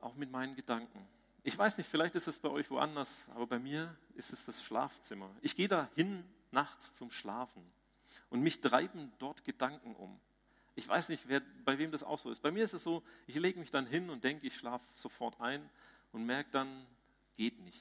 auch 0.00 0.14
mit 0.14 0.30
meinen 0.30 0.54
Gedanken. 0.56 1.08
Ich 1.42 1.56
weiß 1.56 1.78
nicht, 1.78 1.88
vielleicht 1.88 2.16
ist 2.16 2.26
es 2.26 2.38
bei 2.38 2.50
euch 2.50 2.70
woanders, 2.70 3.24
aber 3.34 3.46
bei 3.46 3.58
mir 3.58 3.96
ist 4.14 4.34
es 4.34 4.44
das 4.44 4.62
Schlafzimmer. 4.62 5.34
Ich 5.40 5.56
gehe 5.56 5.68
da 5.68 5.88
hin 5.94 6.22
nachts 6.52 6.94
zum 6.94 7.10
Schlafen. 7.10 7.62
Und 8.30 8.40
mich 8.40 8.60
treiben 8.60 9.12
dort 9.18 9.44
Gedanken 9.44 9.94
um. 9.94 10.18
Ich 10.74 10.86
weiß 10.86 11.08
nicht, 11.08 11.28
wer, 11.28 11.40
bei 11.64 11.78
wem 11.78 11.90
das 11.90 12.02
auch 12.02 12.18
so 12.18 12.30
ist. 12.30 12.42
Bei 12.42 12.50
mir 12.50 12.64
ist 12.64 12.74
es 12.74 12.82
so, 12.82 13.02
ich 13.26 13.36
lege 13.36 13.58
mich 13.58 13.70
dann 13.70 13.86
hin 13.86 14.10
und 14.10 14.24
denke, 14.24 14.46
ich 14.46 14.56
schlafe 14.56 14.84
sofort 14.94 15.40
ein 15.40 15.68
und 16.12 16.26
merke 16.26 16.50
dann, 16.50 16.86
geht 17.36 17.58
nicht. 17.60 17.80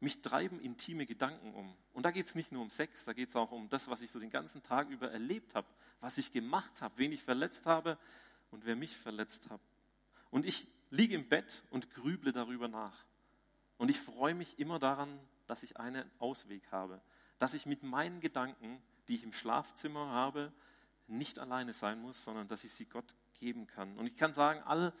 Mich 0.00 0.20
treiben 0.20 0.60
intime 0.60 1.06
Gedanken 1.06 1.54
um. 1.54 1.74
Und 1.92 2.04
da 2.04 2.10
geht 2.10 2.26
es 2.26 2.34
nicht 2.34 2.52
nur 2.52 2.62
um 2.62 2.70
Sex, 2.70 3.04
da 3.04 3.12
geht 3.12 3.30
es 3.30 3.36
auch 3.36 3.52
um 3.52 3.68
das, 3.68 3.88
was 3.88 4.02
ich 4.02 4.10
so 4.10 4.18
den 4.18 4.30
ganzen 4.30 4.62
Tag 4.62 4.90
über 4.90 5.10
erlebt 5.10 5.54
habe, 5.54 5.66
was 6.00 6.18
ich 6.18 6.32
gemacht 6.32 6.82
habe, 6.82 6.98
wen 6.98 7.12
ich 7.12 7.22
verletzt 7.22 7.66
habe 7.66 7.96
und 8.50 8.66
wer 8.66 8.76
mich 8.76 8.96
verletzt 8.96 9.48
hat. 9.48 9.60
Und 10.30 10.44
ich 10.44 10.66
liege 10.90 11.14
im 11.14 11.28
Bett 11.28 11.62
und 11.70 11.94
grüble 11.94 12.32
darüber 12.32 12.68
nach. 12.68 13.04
Und 13.78 13.90
ich 13.90 14.00
freue 14.00 14.34
mich 14.34 14.58
immer 14.58 14.78
daran, 14.78 15.18
dass 15.46 15.62
ich 15.62 15.78
einen 15.78 16.10
Ausweg 16.18 16.62
habe 16.70 17.00
dass 17.42 17.54
ich 17.54 17.66
mit 17.66 17.82
meinen 17.82 18.20
Gedanken, 18.20 18.80
die 19.08 19.16
ich 19.16 19.24
im 19.24 19.32
Schlafzimmer 19.32 20.10
habe, 20.10 20.52
nicht 21.08 21.40
alleine 21.40 21.72
sein 21.72 22.00
muss, 22.00 22.22
sondern 22.22 22.46
dass 22.46 22.62
ich 22.62 22.72
sie 22.72 22.84
Gott 22.84 23.16
geben 23.40 23.66
kann. 23.66 23.98
Und 23.98 24.06
ich 24.06 24.14
kann 24.14 24.32
sagen, 24.32 24.62
alle 24.62 24.92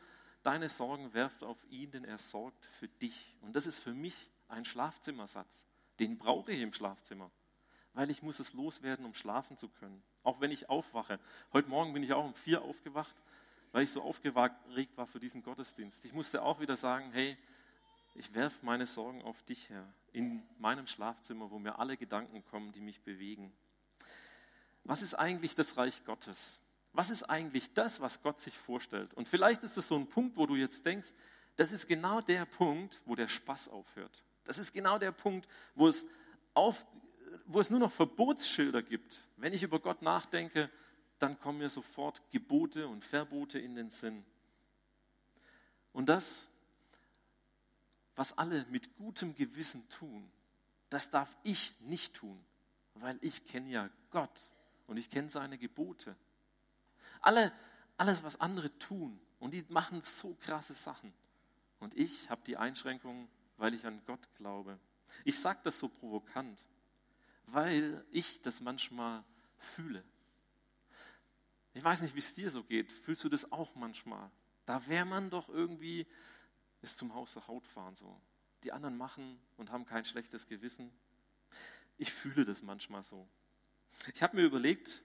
deine 0.42 0.68
Sorgen 0.68 1.14
werft 1.14 1.44
auf 1.44 1.64
ihn, 1.70 1.92
denn 1.92 2.04
er 2.04 2.18
sorgt 2.18 2.66
für 2.80 2.88
dich. 2.88 3.36
Und 3.42 3.54
das 3.54 3.66
ist 3.66 3.78
für 3.78 3.94
mich 3.94 4.28
ein 4.48 4.64
Schlafzimmersatz. 4.64 5.68
Den 6.00 6.18
brauche 6.18 6.50
ich 6.50 6.60
im 6.60 6.72
Schlafzimmer, 6.72 7.30
weil 7.92 8.10
ich 8.10 8.24
muss 8.24 8.40
es 8.40 8.54
loswerden, 8.54 9.04
um 9.04 9.14
schlafen 9.14 9.56
zu 9.56 9.68
können. 9.68 10.02
Auch 10.24 10.40
wenn 10.40 10.50
ich 10.50 10.68
aufwache. 10.68 11.20
Heute 11.52 11.68
Morgen 11.68 11.92
bin 11.92 12.02
ich 12.02 12.12
auch 12.12 12.24
um 12.24 12.34
vier 12.34 12.62
aufgewacht, 12.62 13.16
weil 13.70 13.84
ich 13.84 13.92
so 13.92 14.02
aufgeregt 14.02 14.96
war 14.96 15.06
für 15.06 15.20
diesen 15.20 15.44
Gottesdienst. 15.44 16.04
Ich 16.06 16.12
musste 16.12 16.42
auch 16.42 16.58
wieder 16.58 16.76
sagen, 16.76 17.12
hey, 17.12 17.38
ich 18.14 18.34
werfe 18.34 18.64
meine 18.64 18.86
Sorgen 18.86 19.22
auf 19.22 19.42
dich, 19.42 19.68
Herr, 19.70 19.86
in 20.12 20.42
meinem 20.58 20.86
Schlafzimmer, 20.86 21.50
wo 21.50 21.58
mir 21.58 21.78
alle 21.78 21.96
Gedanken 21.96 22.44
kommen, 22.44 22.72
die 22.72 22.80
mich 22.80 23.00
bewegen. 23.00 23.52
Was 24.84 25.02
ist 25.02 25.14
eigentlich 25.14 25.54
das 25.54 25.76
Reich 25.76 26.04
Gottes? 26.04 26.60
Was 26.92 27.08
ist 27.08 27.22
eigentlich 27.24 27.72
das, 27.72 28.00
was 28.00 28.22
Gott 28.22 28.40
sich 28.40 28.56
vorstellt? 28.56 29.14
Und 29.14 29.28
vielleicht 29.28 29.64
ist 29.64 29.78
es 29.78 29.88
so 29.88 29.96
ein 29.96 30.08
Punkt, 30.08 30.36
wo 30.36 30.46
du 30.46 30.56
jetzt 30.56 30.84
denkst, 30.84 31.12
das 31.56 31.72
ist 31.72 31.86
genau 31.86 32.20
der 32.20 32.44
Punkt, 32.44 33.00
wo 33.06 33.14
der 33.14 33.28
Spaß 33.28 33.68
aufhört. 33.68 34.22
Das 34.44 34.58
ist 34.58 34.72
genau 34.72 34.98
der 34.98 35.12
Punkt, 35.12 35.48
wo 35.74 35.88
es, 35.88 36.06
auf, 36.54 36.84
wo 37.46 37.60
es 37.60 37.70
nur 37.70 37.80
noch 37.80 37.92
Verbotsschilder 37.92 38.82
gibt. 38.82 39.20
Wenn 39.36 39.52
ich 39.52 39.62
über 39.62 39.78
Gott 39.78 40.02
nachdenke, 40.02 40.70
dann 41.18 41.38
kommen 41.38 41.58
mir 41.58 41.70
sofort 41.70 42.20
Gebote 42.30 42.88
und 42.88 43.04
Verbote 43.04 43.58
in 43.58 43.74
den 43.74 43.88
Sinn. 43.88 44.24
Und 45.92 46.08
das 46.08 46.48
was 48.16 48.36
alle 48.36 48.64
mit 48.70 48.96
gutem 48.96 49.34
Gewissen 49.34 49.88
tun, 49.88 50.30
das 50.90 51.10
darf 51.10 51.34
ich 51.42 51.78
nicht 51.80 52.14
tun, 52.14 52.38
weil 52.94 53.18
ich 53.20 53.44
kenne 53.44 53.70
ja 53.70 53.90
Gott 54.10 54.52
und 54.86 54.96
ich 54.96 55.10
kenne 55.10 55.30
seine 55.30 55.58
Gebote. 55.58 56.16
Alle, 57.20 57.52
alles, 57.96 58.22
was 58.22 58.40
andere 58.40 58.76
tun, 58.78 59.18
und 59.42 59.52
die 59.52 59.64
machen 59.70 60.02
so 60.02 60.36
krasse 60.40 60.72
Sachen. 60.72 61.12
Und 61.80 61.98
ich 61.98 62.30
habe 62.30 62.42
die 62.46 62.56
Einschränkung, 62.56 63.28
weil 63.56 63.74
ich 63.74 63.84
an 63.84 64.00
Gott 64.06 64.28
glaube. 64.36 64.78
Ich 65.24 65.40
sage 65.40 65.58
das 65.64 65.80
so 65.80 65.88
provokant, 65.88 66.62
weil 67.46 68.04
ich 68.12 68.40
das 68.42 68.60
manchmal 68.60 69.24
fühle. 69.58 70.04
Ich 71.74 71.82
weiß 71.82 72.02
nicht, 72.02 72.14
wie 72.14 72.20
es 72.20 72.34
dir 72.34 72.50
so 72.50 72.62
geht. 72.62 72.92
Fühlst 72.92 73.24
du 73.24 73.28
das 73.28 73.50
auch 73.50 73.74
manchmal? 73.74 74.30
Da 74.64 74.86
wäre 74.86 75.06
man 75.06 75.28
doch 75.28 75.48
irgendwie, 75.48 76.06
ist 76.82 76.98
zum 76.98 77.14
Haus 77.14 77.34
der 77.34 77.46
Haut 77.48 77.66
fahren 77.66 77.96
so. 77.96 78.20
Die 78.64 78.72
anderen 78.72 78.96
machen 78.96 79.40
und 79.56 79.70
haben 79.70 79.86
kein 79.86 80.04
schlechtes 80.04 80.46
Gewissen. 80.46 80.92
Ich 81.96 82.12
fühle 82.12 82.44
das 82.44 82.62
manchmal 82.62 83.02
so. 83.02 83.26
Ich 84.12 84.22
habe 84.22 84.36
mir 84.36 84.42
überlegt, 84.42 85.02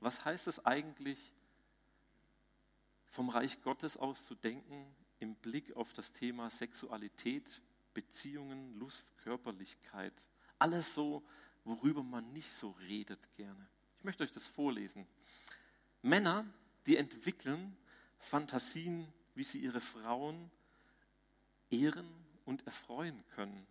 was 0.00 0.24
heißt 0.24 0.46
es 0.46 0.64
eigentlich, 0.64 1.34
vom 3.06 3.28
Reich 3.28 3.62
Gottes 3.62 3.96
aus 3.96 4.24
zu 4.26 4.34
denken 4.34 4.94
im 5.20 5.34
Blick 5.34 5.74
auf 5.76 5.92
das 5.92 6.12
Thema 6.12 6.50
Sexualität, 6.50 7.60
Beziehungen, 7.94 8.74
Lust, 8.78 9.16
Körperlichkeit. 9.18 10.28
Alles 10.58 10.94
so, 10.94 11.26
worüber 11.64 12.02
man 12.02 12.32
nicht 12.32 12.52
so 12.52 12.70
redet 12.70 13.34
gerne. 13.34 13.68
Ich 13.98 14.04
möchte 14.04 14.22
euch 14.22 14.32
das 14.32 14.46
vorlesen. 14.46 15.06
Männer, 16.02 16.46
die 16.86 16.96
entwickeln 16.96 17.76
Fantasien, 18.18 19.12
wie 19.34 19.44
sie 19.44 19.58
ihre 19.58 19.80
Frauen 19.80 20.50
ehren 21.70 22.08
und 22.44 22.66
erfreuen 22.66 23.22
können. 23.34 23.66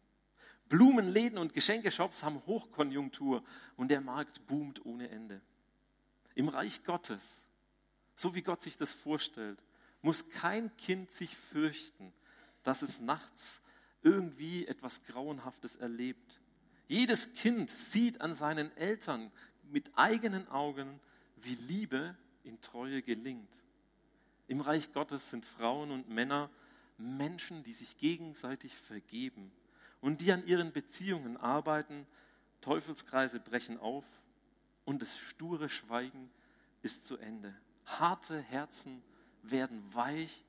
Blumenläden 0.69 1.37
und 1.37 1.53
Geschenkeshops 1.53 2.23
haben 2.23 2.45
Hochkonjunktur 2.45 3.43
und 3.77 3.89
der 3.89 4.01
Markt 4.01 4.45
boomt 4.47 4.85
ohne 4.85 5.09
Ende. 5.09 5.41
Im 6.35 6.49
Reich 6.49 6.83
Gottes, 6.83 7.47
so 8.15 8.35
wie 8.35 8.41
Gott 8.41 8.61
sich 8.61 8.75
das 8.75 8.93
vorstellt, 8.93 9.63
muss 10.01 10.29
kein 10.29 10.75
Kind 10.77 11.11
sich 11.11 11.35
fürchten, 11.35 12.13
dass 12.63 12.81
es 12.81 12.99
nachts 12.99 13.61
irgendwie 14.03 14.67
etwas 14.67 15.03
Grauenhaftes 15.05 15.77
erlebt. 15.77 16.39
Jedes 16.87 17.33
Kind 17.33 17.69
sieht 17.69 18.21
an 18.21 18.35
seinen 18.35 18.75
Eltern 18.77 19.31
mit 19.63 19.89
eigenen 19.95 20.47
Augen, 20.49 20.99
wie 21.37 21.55
Liebe 21.55 22.15
in 22.43 22.61
Treue 22.61 23.01
gelingt. 23.01 23.59
Im 24.47 24.61
Reich 24.61 24.93
Gottes 24.93 25.29
sind 25.29 25.45
Frauen 25.45 25.91
und 25.91 26.09
Männer 26.09 26.49
Menschen, 26.97 27.63
die 27.63 27.73
sich 27.73 27.97
gegenseitig 27.97 28.75
vergeben 28.75 29.51
und 30.01 30.21
die 30.21 30.31
an 30.31 30.45
ihren 30.45 30.71
Beziehungen 30.71 31.37
arbeiten. 31.37 32.07
Teufelskreise 32.61 33.39
brechen 33.39 33.79
auf 33.79 34.05
und 34.85 35.01
das 35.01 35.17
sture 35.17 35.69
Schweigen 35.69 36.29
ist 36.81 37.05
zu 37.05 37.17
Ende. 37.17 37.53
Harte 37.85 38.41
Herzen 38.41 39.03
werden 39.43 39.83
weich 39.93 40.43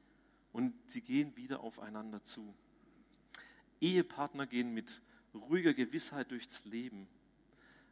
und 0.53 0.75
sie 0.87 1.03
gehen 1.03 1.37
wieder 1.37 1.61
aufeinander 1.61 2.23
zu. 2.25 2.55
Ehepartner 3.81 4.47
gehen 4.47 4.73
mit 4.73 5.03
ruhiger 5.35 5.75
Gewissheit 5.75 6.31
durchs 6.31 6.65
Leben, 6.65 7.09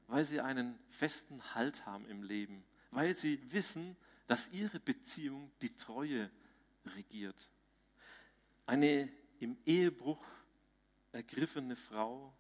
weil 0.08 0.25
sie 0.25 0.40
einen 0.40 0.78
festen 0.90 1.54
Halt 1.54 1.86
haben 1.86 2.08
im 2.08 2.22
Leben, 2.22 2.64
weil 2.90 3.14
sie 3.14 3.40
wissen, 3.52 3.96
dass 4.26 4.50
ihre 4.52 4.80
Beziehung 4.80 5.50
die 5.62 5.76
Treue 5.76 6.30
regiert. 6.96 7.50
Eine 8.66 9.08
im 9.38 9.56
Ehebruch 9.64 10.25
ergriffene 11.12 11.76
Frau 11.76 12.32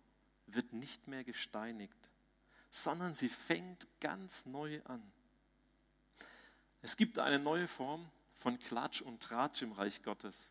wird 0.46 0.72
nicht 0.72 1.08
mehr 1.08 1.24
gesteinigt, 1.24 1.96
sondern 2.70 3.14
sie 3.14 3.28
fängt 3.28 3.86
ganz 4.00 4.44
neu 4.46 4.82
an. 4.84 5.02
Es 6.82 6.96
gibt 6.96 7.18
eine 7.18 7.38
neue 7.38 7.68
Form 7.68 8.10
von 8.34 8.58
Klatsch 8.58 9.00
und 9.00 9.22
Tratsch 9.22 9.62
im 9.62 9.72
Reich 9.72 10.02
Gottes. 10.02 10.50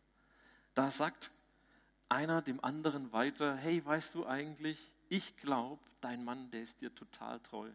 Da 0.73 0.91
sagt 0.91 1.31
einer 2.09 2.41
dem 2.41 2.63
anderen 2.63 3.11
weiter, 3.11 3.55
hey, 3.55 3.83
weißt 3.85 4.15
du 4.15 4.25
eigentlich, 4.25 4.93
ich 5.09 5.37
glaube, 5.37 5.83
dein 6.01 6.23
Mann, 6.23 6.51
der 6.51 6.63
ist 6.63 6.81
dir 6.81 6.93
total 6.93 7.39
treu. 7.39 7.69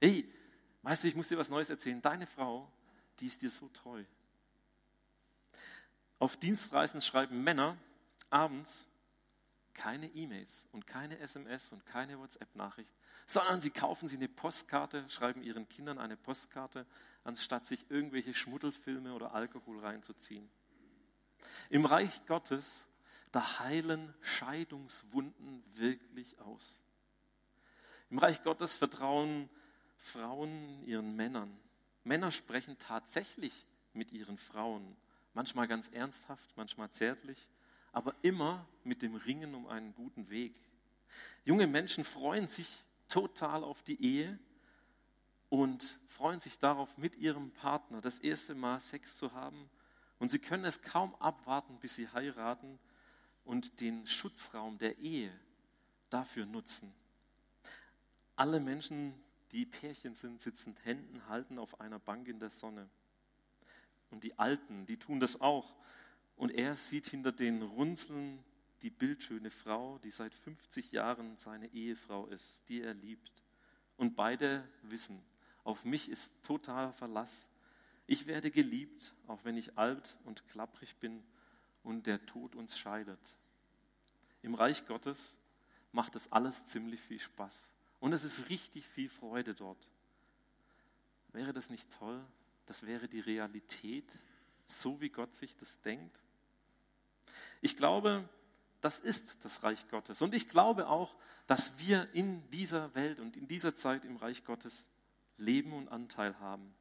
Hey, 0.00 0.30
weißt 0.82 1.04
du, 1.04 1.08
ich 1.08 1.14
muss 1.14 1.28
dir 1.28 1.38
was 1.38 1.50
Neues 1.50 1.70
erzählen. 1.70 2.00
Deine 2.00 2.26
Frau, 2.26 2.70
die 3.20 3.26
ist 3.26 3.42
dir 3.42 3.50
so 3.50 3.68
treu. 3.68 4.04
Auf 6.18 6.36
Dienstreisen 6.36 7.00
schreiben 7.00 7.42
Männer 7.42 7.76
abends 8.30 8.88
keine 9.74 10.08
E-Mails 10.08 10.66
und 10.72 10.86
keine 10.86 11.18
SMS 11.18 11.72
und 11.72 11.84
keine 11.84 12.18
WhatsApp-Nachricht, 12.18 12.94
sondern 13.26 13.60
sie 13.60 13.70
kaufen 13.70 14.08
sie 14.08 14.16
eine 14.16 14.28
Postkarte, 14.28 15.08
schreiben 15.10 15.42
ihren 15.42 15.68
Kindern 15.68 15.98
eine 15.98 16.16
Postkarte, 16.16 16.86
anstatt 17.24 17.66
sich 17.66 17.90
irgendwelche 17.90 18.32
Schmuddelfilme 18.32 19.12
oder 19.12 19.34
Alkohol 19.34 19.80
reinzuziehen. 19.80 20.48
Im 21.68 21.84
Reich 21.84 22.24
Gottes, 22.26 22.86
da 23.32 23.58
heilen 23.58 24.14
Scheidungswunden 24.22 25.62
wirklich 25.74 26.38
aus. 26.40 26.80
Im 28.08 28.18
Reich 28.18 28.42
Gottes 28.42 28.76
vertrauen 28.76 29.50
Frauen 29.98 30.82
ihren 30.84 31.16
Männern. 31.16 31.54
Männer 32.04 32.30
sprechen 32.30 32.78
tatsächlich 32.78 33.66
mit 33.92 34.12
ihren 34.12 34.38
Frauen, 34.38 34.96
manchmal 35.36 35.68
ganz 35.68 35.88
ernsthaft, 35.88 36.56
manchmal 36.56 36.90
zärtlich, 36.92 37.50
aber 37.92 38.14
immer 38.22 38.66
mit 38.84 39.02
dem 39.02 39.14
Ringen 39.14 39.54
um 39.54 39.66
einen 39.66 39.94
guten 39.94 40.30
Weg. 40.30 40.54
Junge 41.44 41.66
Menschen 41.66 42.04
freuen 42.04 42.48
sich 42.48 42.84
total 43.08 43.62
auf 43.62 43.82
die 43.82 44.02
Ehe 44.02 44.38
und 45.50 46.00
freuen 46.08 46.40
sich 46.40 46.58
darauf, 46.58 46.96
mit 46.96 47.16
ihrem 47.16 47.50
Partner 47.50 48.00
das 48.00 48.18
erste 48.18 48.54
Mal 48.54 48.80
Sex 48.80 49.18
zu 49.18 49.32
haben. 49.32 49.68
Und 50.18 50.30
sie 50.30 50.38
können 50.38 50.64
es 50.64 50.80
kaum 50.80 51.14
abwarten, 51.16 51.78
bis 51.80 51.96
sie 51.96 52.08
heiraten 52.08 52.78
und 53.44 53.82
den 53.82 54.06
Schutzraum 54.06 54.78
der 54.78 54.96
Ehe 54.98 55.30
dafür 56.08 56.46
nutzen. 56.46 56.94
Alle 58.36 58.58
Menschen, 58.58 59.12
die 59.52 59.66
Pärchen 59.66 60.14
sind, 60.14 60.40
sitzen 60.40 60.74
Händen 60.82 61.28
halten 61.28 61.58
auf 61.58 61.78
einer 61.78 61.98
Bank 61.98 62.26
in 62.26 62.40
der 62.40 62.50
Sonne. 62.50 62.88
Und 64.10 64.24
die 64.24 64.38
Alten, 64.38 64.86
die 64.86 64.98
tun 64.98 65.20
das 65.20 65.40
auch. 65.40 65.74
Und 66.36 66.50
er 66.50 66.76
sieht 66.76 67.06
hinter 67.06 67.32
den 67.32 67.62
Runzeln 67.62 68.42
die 68.82 68.90
bildschöne 68.90 69.50
Frau, 69.50 69.98
die 69.98 70.10
seit 70.10 70.34
50 70.34 70.92
Jahren 70.92 71.36
seine 71.36 71.72
Ehefrau 71.72 72.26
ist, 72.26 72.62
die 72.68 72.82
er 72.82 72.94
liebt. 72.94 73.32
Und 73.96 74.14
beide 74.14 74.68
wissen, 74.82 75.22
auf 75.64 75.84
mich 75.84 76.10
ist 76.10 76.32
totaler 76.44 76.92
Verlass. 76.92 77.50
Ich 78.06 78.26
werde 78.26 78.50
geliebt, 78.50 79.14
auch 79.26 79.44
wenn 79.44 79.56
ich 79.56 79.78
alt 79.78 80.16
und 80.24 80.46
klapprig 80.48 80.96
bin 80.96 81.24
und 81.82 82.06
der 82.06 82.24
Tod 82.26 82.54
uns 82.54 82.78
scheidet. 82.78 83.18
Im 84.42 84.54
Reich 84.54 84.86
Gottes 84.86 85.36
macht 85.92 86.14
es 86.14 86.30
alles 86.30 86.66
ziemlich 86.66 87.00
viel 87.00 87.18
Spaß. 87.18 87.74
Und 87.98 88.12
es 88.12 88.22
ist 88.22 88.50
richtig 88.50 88.86
viel 88.86 89.08
Freude 89.08 89.54
dort. 89.54 89.88
Wäre 91.32 91.52
das 91.52 91.70
nicht 91.70 91.90
toll? 91.90 92.24
Das 92.66 92.86
wäre 92.86 93.08
die 93.08 93.20
Realität, 93.20 94.18
so 94.66 95.00
wie 95.00 95.08
Gott 95.08 95.36
sich 95.36 95.56
das 95.56 95.80
denkt. 95.80 96.20
Ich 97.60 97.76
glaube, 97.76 98.28
das 98.80 98.98
ist 98.98 99.44
das 99.44 99.62
Reich 99.62 99.88
Gottes. 99.88 100.22
Und 100.22 100.34
ich 100.34 100.48
glaube 100.48 100.88
auch, 100.88 101.14
dass 101.46 101.78
wir 101.78 102.08
in 102.12 102.48
dieser 102.50 102.94
Welt 102.94 103.20
und 103.20 103.36
in 103.36 103.48
dieser 103.48 103.76
Zeit 103.76 104.04
im 104.04 104.16
Reich 104.16 104.44
Gottes 104.44 104.88
leben 105.38 105.72
und 105.72 105.88
Anteil 105.88 106.38
haben. 106.40 106.74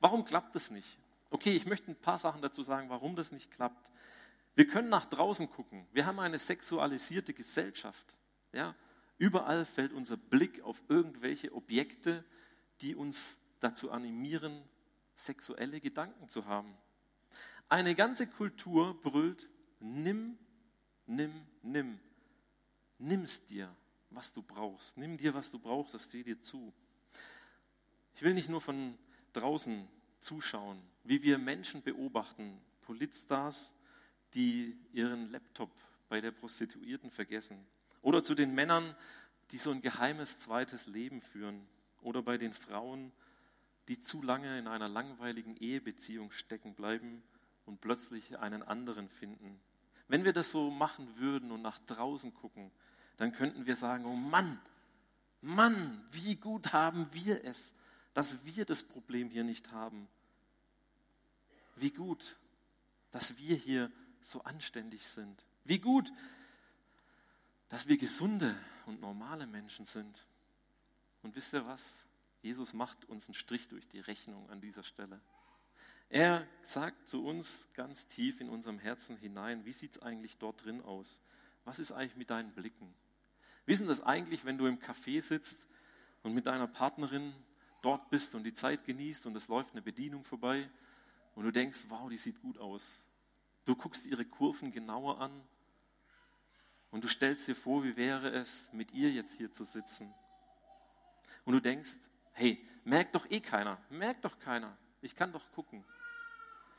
Warum 0.00 0.24
klappt 0.24 0.54
es 0.56 0.70
nicht? 0.70 0.98
Okay, 1.30 1.52
ich 1.52 1.66
möchte 1.66 1.90
ein 1.90 1.96
paar 1.96 2.18
Sachen 2.18 2.42
dazu 2.42 2.62
sagen, 2.62 2.88
warum 2.90 3.16
das 3.16 3.32
nicht 3.32 3.50
klappt. 3.50 3.90
Wir 4.54 4.68
können 4.68 4.88
nach 4.88 5.06
draußen 5.06 5.50
gucken. 5.50 5.86
Wir 5.92 6.06
haben 6.06 6.20
eine 6.20 6.38
sexualisierte 6.38 7.34
Gesellschaft. 7.34 8.16
Ja? 8.52 8.74
Überall 9.18 9.64
fällt 9.64 9.92
unser 9.92 10.16
Blick 10.16 10.62
auf 10.62 10.80
irgendwelche 10.88 11.52
Objekte, 11.52 12.24
die 12.80 12.94
uns 12.94 13.38
dazu 13.60 13.90
animieren, 13.90 14.62
sexuelle 15.14 15.80
Gedanken 15.80 16.28
zu 16.28 16.46
haben. 16.46 16.76
Eine 17.68 17.94
ganze 17.94 18.26
Kultur 18.26 19.00
brüllt, 19.02 19.48
nimm, 19.80 20.38
nimm, 21.06 21.32
nimm. 21.62 21.98
Nimm's 22.98 23.46
dir, 23.46 23.74
was 24.10 24.32
du 24.32 24.42
brauchst. 24.42 24.96
Nimm 24.96 25.16
dir, 25.16 25.34
was 25.34 25.50
du 25.50 25.58
brauchst, 25.58 25.94
das 25.94 26.04
steht 26.04 26.26
dir 26.26 26.40
zu. 26.40 26.72
Ich 28.14 28.22
will 28.22 28.34
nicht 28.34 28.48
nur 28.48 28.60
von 28.60 28.96
draußen 29.32 29.88
zuschauen, 30.20 30.80
wie 31.02 31.22
wir 31.22 31.38
Menschen 31.38 31.82
beobachten, 31.82 32.60
Politstars, 32.82 33.74
die 34.34 34.76
ihren 34.92 35.30
Laptop 35.30 35.70
bei 36.08 36.20
der 36.20 36.30
Prostituierten 36.30 37.10
vergessen. 37.10 37.66
Oder 38.02 38.22
zu 38.22 38.34
den 38.34 38.54
Männern, 38.54 38.94
die 39.50 39.58
so 39.58 39.70
ein 39.70 39.82
geheimes 39.82 40.38
zweites 40.38 40.86
Leben 40.86 41.20
führen. 41.20 41.66
Oder 42.02 42.22
bei 42.22 42.38
den 42.38 42.52
Frauen, 42.52 43.10
die 43.10 43.23
zu 44.02 44.22
lange 44.22 44.58
in 44.58 44.66
einer 44.66 44.88
langweiligen 44.88 45.56
Ehebeziehung 45.56 46.30
stecken 46.32 46.74
bleiben 46.74 47.22
und 47.66 47.80
plötzlich 47.80 48.38
einen 48.38 48.62
anderen 48.62 49.08
finden. 49.08 49.60
Wenn 50.08 50.24
wir 50.24 50.32
das 50.32 50.50
so 50.50 50.70
machen 50.70 51.18
würden 51.18 51.50
und 51.50 51.62
nach 51.62 51.78
draußen 51.86 52.34
gucken, 52.34 52.70
dann 53.16 53.32
könnten 53.32 53.66
wir 53.66 53.76
sagen, 53.76 54.04
oh 54.06 54.16
Mann, 54.16 54.58
Mann, 55.40 56.02
wie 56.10 56.36
gut 56.36 56.72
haben 56.72 57.06
wir 57.12 57.44
es, 57.44 57.72
dass 58.14 58.44
wir 58.46 58.64
das 58.64 58.82
Problem 58.82 59.28
hier 59.28 59.44
nicht 59.44 59.72
haben. 59.72 60.08
Wie 61.76 61.90
gut, 61.90 62.36
dass 63.10 63.38
wir 63.38 63.56
hier 63.56 63.90
so 64.22 64.42
anständig 64.42 65.06
sind. 65.06 65.44
Wie 65.64 65.78
gut, 65.78 66.12
dass 67.68 67.88
wir 67.88 67.98
gesunde 67.98 68.56
und 68.86 69.00
normale 69.00 69.46
Menschen 69.46 69.84
sind. 69.84 70.26
Und 71.22 71.34
wisst 71.34 71.52
ihr 71.52 71.66
was? 71.66 72.04
Jesus 72.44 72.74
macht 72.74 73.06
uns 73.06 73.26
einen 73.26 73.34
Strich 73.34 73.68
durch 73.68 73.88
die 73.88 74.00
Rechnung 74.00 74.50
an 74.50 74.60
dieser 74.60 74.82
Stelle. 74.82 75.18
Er 76.10 76.46
sagt 76.62 77.08
zu 77.08 77.24
uns 77.24 77.70
ganz 77.72 78.06
tief 78.06 78.38
in 78.38 78.50
unserem 78.50 78.78
Herzen 78.78 79.16
hinein, 79.16 79.64
wie 79.64 79.72
sieht 79.72 79.92
es 79.92 80.02
eigentlich 80.02 80.36
dort 80.36 80.62
drin 80.62 80.82
aus? 80.82 81.22
Was 81.64 81.78
ist 81.78 81.92
eigentlich 81.92 82.16
mit 82.16 82.28
deinen 82.28 82.52
Blicken? 82.52 82.94
Wissen 83.64 83.86
das 83.86 84.02
eigentlich, 84.02 84.44
wenn 84.44 84.58
du 84.58 84.66
im 84.66 84.78
Café 84.78 85.22
sitzt 85.22 85.66
und 86.22 86.34
mit 86.34 86.44
deiner 86.44 86.66
Partnerin 86.66 87.34
dort 87.80 88.10
bist 88.10 88.34
und 88.34 88.44
die 88.44 88.52
Zeit 88.52 88.84
genießt 88.84 89.24
und 89.24 89.34
es 89.36 89.48
läuft 89.48 89.72
eine 89.72 89.80
Bedienung 89.80 90.22
vorbei 90.22 90.68
und 91.34 91.44
du 91.44 91.50
denkst, 91.50 91.86
wow, 91.88 92.10
die 92.10 92.18
sieht 92.18 92.42
gut 92.42 92.58
aus. 92.58 92.94
Du 93.64 93.74
guckst 93.74 94.04
ihre 94.04 94.26
Kurven 94.26 94.70
genauer 94.70 95.18
an 95.18 95.32
und 96.90 97.04
du 97.04 97.08
stellst 97.08 97.48
dir 97.48 97.56
vor, 97.56 97.84
wie 97.84 97.96
wäre 97.96 98.28
es, 98.28 98.70
mit 98.74 98.92
ihr 98.92 99.10
jetzt 99.10 99.32
hier 99.32 99.50
zu 99.50 99.64
sitzen. 99.64 100.12
Und 101.46 101.54
du 101.54 101.60
denkst, 101.60 101.96
hey, 102.34 102.64
merkt 102.84 103.14
doch 103.14 103.28
eh 103.30 103.40
keiner, 103.40 103.78
merkt 103.90 104.24
doch 104.24 104.38
keiner, 104.38 104.76
ich 105.00 105.16
kann 105.16 105.32
doch 105.32 105.50
gucken. 105.52 105.84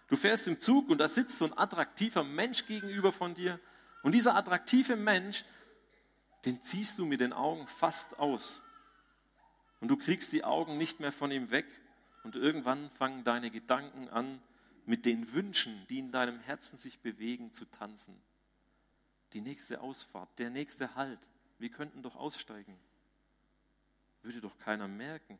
Du 0.07 0.15
fährst 0.15 0.47
im 0.47 0.59
Zug 0.59 0.89
und 0.89 1.00
da 1.00 1.07
sitzt 1.07 1.38
so 1.38 1.45
ein 1.45 1.57
attraktiver 1.57 2.24
Mensch 2.24 2.67
gegenüber 2.67 3.12
von 3.12 3.33
dir 3.33 3.59
und 4.03 4.12
dieser 4.12 4.35
attraktive 4.35 4.95
Mensch, 4.95 5.45
den 6.45 6.62
ziehst 6.62 7.00
du 7.00 7.05
mit 7.05 7.21
den 7.21 7.33
Augen 7.33 7.65
fast 7.65 8.19
aus. 8.19 8.62
Und 9.79 9.88
du 9.88 9.97
kriegst 9.97 10.31
die 10.31 10.43
Augen 10.43 10.77
nicht 10.77 11.00
mehr 11.00 11.12
von 11.12 11.31
ihm 11.31 11.51
weg. 11.51 11.65
Und 12.24 12.35
irgendwann 12.35 12.89
fangen 12.91 13.24
deine 13.24 13.51
Gedanken 13.51 14.09
an, 14.09 14.41
mit 14.85 15.05
den 15.05 15.33
Wünschen, 15.33 15.85
die 15.89 16.00
in 16.00 16.12
deinem 16.12 16.39
Herzen 16.39 16.77
sich 16.77 17.00
bewegen, 17.00 17.53
zu 17.53 17.65
tanzen. 17.65 18.19
Die 19.33 19.41
nächste 19.41 19.81
Ausfahrt, 19.81 20.29
der 20.38 20.51
nächste 20.51 20.95
Halt. 20.95 21.19
Wir 21.57 21.69
könnten 21.69 22.03
doch 22.03 22.15
aussteigen. 22.15 22.77
Würde 24.25 24.41
doch 24.41 24.58
keiner 24.58 24.88
merken. 24.88 25.39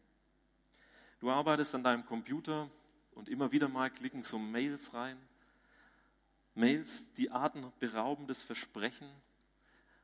Du 1.20 1.30
arbeitest 1.30 1.75
an 1.75 1.84
deinem 1.84 2.06
Computer 2.06 2.70
und 3.12 3.27
immer 3.27 3.51
wieder 3.51 3.68
mal 3.68 3.89
klicken 3.89 4.24
so 4.24 4.39
Mails 4.39 4.94
rein 4.94 5.18
Mails, 6.56 7.12
die 7.13 7.32
atemberaubendes 7.32 8.42
Versprechen. 8.42 9.10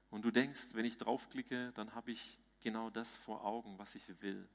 Und 0.09 0.23
du 0.23 0.31
denkst, 0.31 0.73
wenn 0.73 0.83
ich 0.83 0.97
draufklicke, 0.97 1.71
dann 1.75 1.95
habe 1.95 2.11
ich 2.11 2.39
genau 2.59 2.89
das 2.89 3.15
vor 3.15 3.45
Augen, 3.45 3.79
was 3.79 3.95
ich 3.95 4.03
will. 4.21 4.47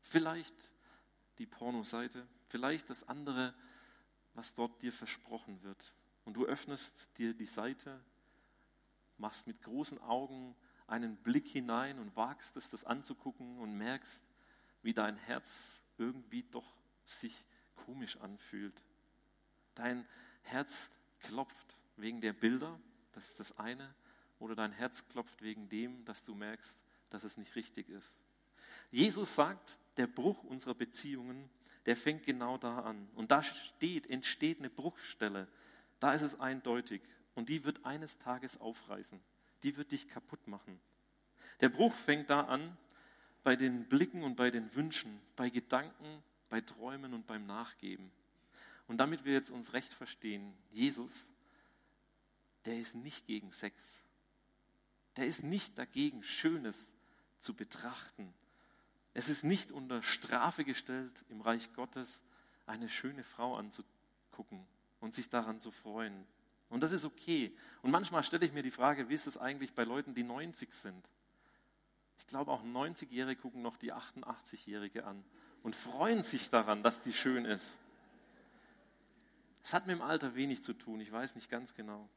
Vielleicht 0.00 0.72
die 1.36 1.46
Pornoseite, 1.46 2.26
vielleicht 2.48 2.88
das 2.88 3.06
andere, 3.06 3.54
was 4.32 4.54
dort 4.54 4.80
dir 4.82 4.92
versprochen 4.92 5.62
wird. 5.62 5.92
Und 6.24 6.34
du 6.34 6.46
öffnest 6.46 7.10
dir 7.18 7.34
die 7.34 7.46
Seite, 7.46 8.02
machst 9.18 9.46
mit 9.46 9.60
großen 9.60 10.00
Augen 10.00 10.56
einen 10.92 11.16
Blick 11.16 11.48
hinein 11.48 11.98
und 11.98 12.14
wagst 12.16 12.56
es, 12.58 12.68
das 12.68 12.84
anzugucken 12.84 13.58
und 13.58 13.76
merkst, 13.78 14.22
wie 14.82 14.92
dein 14.92 15.16
Herz 15.16 15.82
irgendwie 15.96 16.42
doch 16.50 16.76
sich 17.06 17.46
komisch 17.74 18.18
anfühlt. 18.18 18.74
Dein 19.74 20.06
Herz 20.42 20.90
klopft 21.20 21.78
wegen 21.96 22.20
der 22.20 22.34
Bilder, 22.34 22.78
das 23.12 23.28
ist 23.28 23.40
das 23.40 23.58
eine, 23.58 23.94
oder 24.38 24.54
dein 24.54 24.72
Herz 24.72 25.08
klopft 25.08 25.40
wegen 25.40 25.68
dem, 25.70 26.04
dass 26.04 26.22
du 26.22 26.34
merkst, 26.34 26.78
dass 27.08 27.24
es 27.24 27.38
nicht 27.38 27.56
richtig 27.56 27.88
ist. 27.88 28.18
Jesus 28.90 29.34
sagt, 29.34 29.78
der 29.96 30.06
Bruch 30.06 30.44
unserer 30.44 30.74
Beziehungen, 30.74 31.48
der 31.86 31.96
fängt 31.96 32.24
genau 32.24 32.58
da 32.58 32.80
an. 32.80 33.08
Und 33.14 33.30
da 33.30 33.42
steht, 33.42 34.08
entsteht 34.08 34.58
eine 34.58 34.68
Bruchstelle. 34.68 35.48
Da 36.00 36.12
ist 36.12 36.22
es 36.22 36.38
eindeutig. 36.38 37.00
Und 37.34 37.48
die 37.48 37.64
wird 37.64 37.86
eines 37.86 38.18
Tages 38.18 38.60
aufreißen. 38.60 39.20
Die 39.62 39.76
wird 39.76 39.92
dich 39.92 40.08
kaputt 40.08 40.46
machen. 40.48 40.80
Der 41.60 41.68
Bruch 41.68 41.94
fängt 41.94 42.30
da 42.30 42.42
an 42.42 42.76
bei 43.44 43.56
den 43.56 43.88
Blicken 43.88 44.22
und 44.22 44.36
bei 44.36 44.50
den 44.50 44.74
Wünschen, 44.74 45.20
bei 45.36 45.50
Gedanken, 45.50 46.22
bei 46.48 46.60
Träumen 46.60 47.14
und 47.14 47.26
beim 47.26 47.46
Nachgeben. 47.46 48.10
Und 48.88 48.98
damit 48.98 49.24
wir 49.24 49.32
jetzt 49.32 49.50
uns 49.50 49.72
recht 49.72 49.94
verstehen, 49.94 50.52
Jesus, 50.70 51.32
der 52.64 52.78
ist 52.78 52.94
nicht 52.94 53.26
gegen 53.26 53.52
Sex. 53.52 54.04
Der 55.16 55.26
ist 55.26 55.42
nicht 55.42 55.78
dagegen, 55.78 56.22
Schönes 56.22 56.90
zu 57.38 57.54
betrachten. 57.54 58.32
Es 59.14 59.28
ist 59.28 59.44
nicht 59.44 59.72
unter 59.72 60.02
Strafe 60.02 60.64
gestellt, 60.64 61.24
im 61.28 61.40
Reich 61.40 61.72
Gottes 61.74 62.22
eine 62.66 62.88
schöne 62.88 63.24
Frau 63.24 63.56
anzugucken 63.56 64.66
und 65.00 65.14
sich 65.14 65.28
daran 65.28 65.60
zu 65.60 65.70
freuen. 65.70 66.26
Und 66.72 66.80
das 66.80 66.92
ist 66.92 67.04
okay. 67.04 67.54
Und 67.82 67.90
manchmal 67.90 68.24
stelle 68.24 68.46
ich 68.46 68.52
mir 68.54 68.62
die 68.62 68.70
Frage, 68.70 69.10
wie 69.10 69.14
ist 69.14 69.26
es 69.26 69.36
eigentlich 69.36 69.74
bei 69.74 69.84
Leuten, 69.84 70.14
die 70.14 70.22
90 70.22 70.72
sind? 70.72 71.06
Ich 72.16 72.26
glaube, 72.26 72.50
auch 72.50 72.64
90-Jährige 72.64 73.38
gucken 73.38 73.60
noch 73.60 73.76
die 73.76 73.92
88-Jährige 73.92 75.04
an 75.04 75.22
und 75.62 75.76
freuen 75.76 76.22
sich 76.22 76.48
daran, 76.48 76.82
dass 76.82 77.02
die 77.02 77.12
schön 77.12 77.44
ist. 77.44 77.78
Es 79.62 79.74
hat 79.74 79.86
mit 79.86 79.96
dem 79.96 80.02
Alter 80.02 80.34
wenig 80.34 80.62
zu 80.62 80.72
tun, 80.72 81.00
ich 81.00 81.12
weiß 81.12 81.34
nicht 81.34 81.50
ganz 81.50 81.74
genau. 81.74 82.08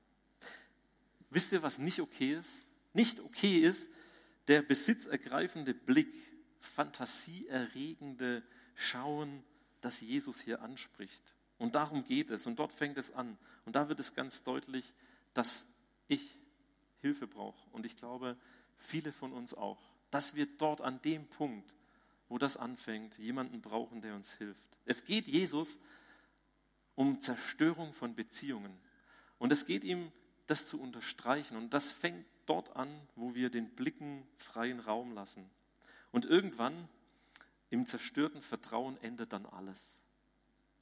Wisst 1.30 1.52
ihr, 1.52 1.62
was 1.62 1.78
nicht 1.78 2.00
okay 2.00 2.34
ist? 2.34 2.70
Nicht 2.94 3.20
okay 3.20 3.60
ist 3.60 3.92
der 4.48 4.62
besitzergreifende 4.62 5.74
Blick, 5.74 6.14
fantasieerregende 6.62 8.42
Schauen, 8.76 9.44
das 9.82 10.00
Jesus 10.00 10.40
hier 10.40 10.62
anspricht. 10.62 11.35
Und 11.58 11.76
darum 11.76 12.04
geht 12.04 12.30
es. 12.30 12.48
Und 12.48 12.58
dort 12.58 12.74
fängt 12.74 12.98
es 12.98 13.14
an. 13.14 13.38
Und 13.66 13.76
da 13.76 13.90
wird 13.90 14.00
es 14.00 14.14
ganz 14.14 14.44
deutlich, 14.44 14.94
dass 15.34 15.68
ich 16.08 16.38
Hilfe 17.00 17.28
brauche. 17.28 17.70
Und 17.72 17.86
ich 17.86 17.96
glaube, 17.96 18.38
viele 18.78 19.12
von 19.12 19.32
uns 19.32 19.54
auch. 19.54 19.80
Dass 20.12 20.36
wir 20.36 20.46
dort 20.58 20.82
an 20.82 21.02
dem 21.02 21.28
Punkt, 21.28 21.74
wo 22.30 22.38
das 22.38 22.58
anfängt, 22.58 23.18
jemanden 23.18 23.62
brauchen, 23.62 24.02
der 24.02 24.16
uns 24.16 24.34
hilft. 24.34 24.78
Es 24.86 25.04
geht 25.04 25.28
Jesus 25.28 25.80
um 26.96 27.22
Zerstörung 27.22 27.94
von 27.94 28.16
Beziehungen. 28.16 28.78
Und 29.38 29.52
es 29.52 29.66
geht 29.66 29.84
ihm, 29.84 30.12
das 30.48 30.68
zu 30.68 30.80
unterstreichen. 30.80 31.58
Und 31.58 31.74
das 31.74 31.92
fängt 31.92 32.26
dort 32.46 32.76
an, 32.76 32.90
wo 33.16 33.36
wir 33.36 33.50
den 33.50 33.70
Blicken 33.70 34.28
freien 34.38 34.80
Raum 34.80 35.14
lassen. 35.14 35.50
Und 36.12 36.26
irgendwann 36.26 36.88
im 37.70 37.86
zerstörten 37.86 38.42
Vertrauen 38.42 38.98
endet 39.02 39.34
dann 39.34 39.46
alles. 39.46 40.05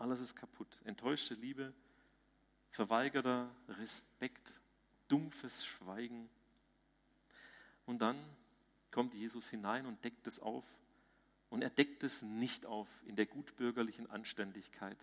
Alles 0.04 0.20
ist 0.20 0.36
kaputt. 0.36 0.68
Enttäuschte 0.84 1.34
Liebe, 1.34 1.72
verweigerter 2.72 3.50
Respekt, 3.70 4.60
dumpfes 5.08 5.66
Schweigen. 5.66 6.28
Und 7.86 8.02
dann 8.02 8.18
kommt 8.92 9.14
Jesus 9.14 9.48
hinein 9.48 9.86
und 9.86 10.04
deckt 10.04 10.28
es 10.28 10.42
auf. 10.42 10.66
Und 11.50 11.62
er 11.62 11.70
deckt 11.70 12.04
es 12.04 12.22
nicht 12.22 12.66
auf 12.66 12.90
in 13.06 13.16
der 13.16 13.28
gutbürgerlichen 13.28 14.12
Anständigkeit, 14.12 14.98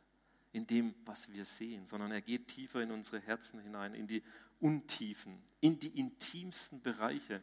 in 0.53 0.67
dem, 0.67 0.95
was 1.07 1.33
wir 1.33 1.47
sehen, 1.47 1.87
sondern 1.87 2.13
er 2.13 2.21
geht 2.21 2.49
tiefer 2.49 2.83
in 2.83 2.91
unsere 2.91 3.21
Herzen 3.21 3.59
hinein, 3.59 3.95
in 3.95 4.07
die 4.07 4.23
Untiefen, 4.61 5.43
in 5.61 5.79
die 5.79 5.99
intimsten 5.99 6.83
Bereiche, 6.83 7.43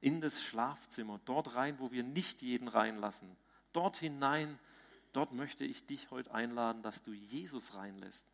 in 0.00 0.20
das 0.20 0.42
Schlafzimmer, 0.42 1.20
dort 1.24 1.54
rein, 1.54 1.78
wo 1.78 1.92
wir 1.92 2.02
nicht 2.02 2.42
jeden 2.42 2.66
reinlassen. 2.66 3.36
Dort 3.72 3.98
hinein, 3.98 4.58
dort 5.12 5.32
möchte 5.32 5.64
ich 5.64 5.86
dich 5.86 6.10
heute 6.10 6.32
einladen, 6.32 6.82
dass 6.82 7.02
du 7.02 7.12
Jesus 7.12 7.74
reinlässt. 7.74 8.24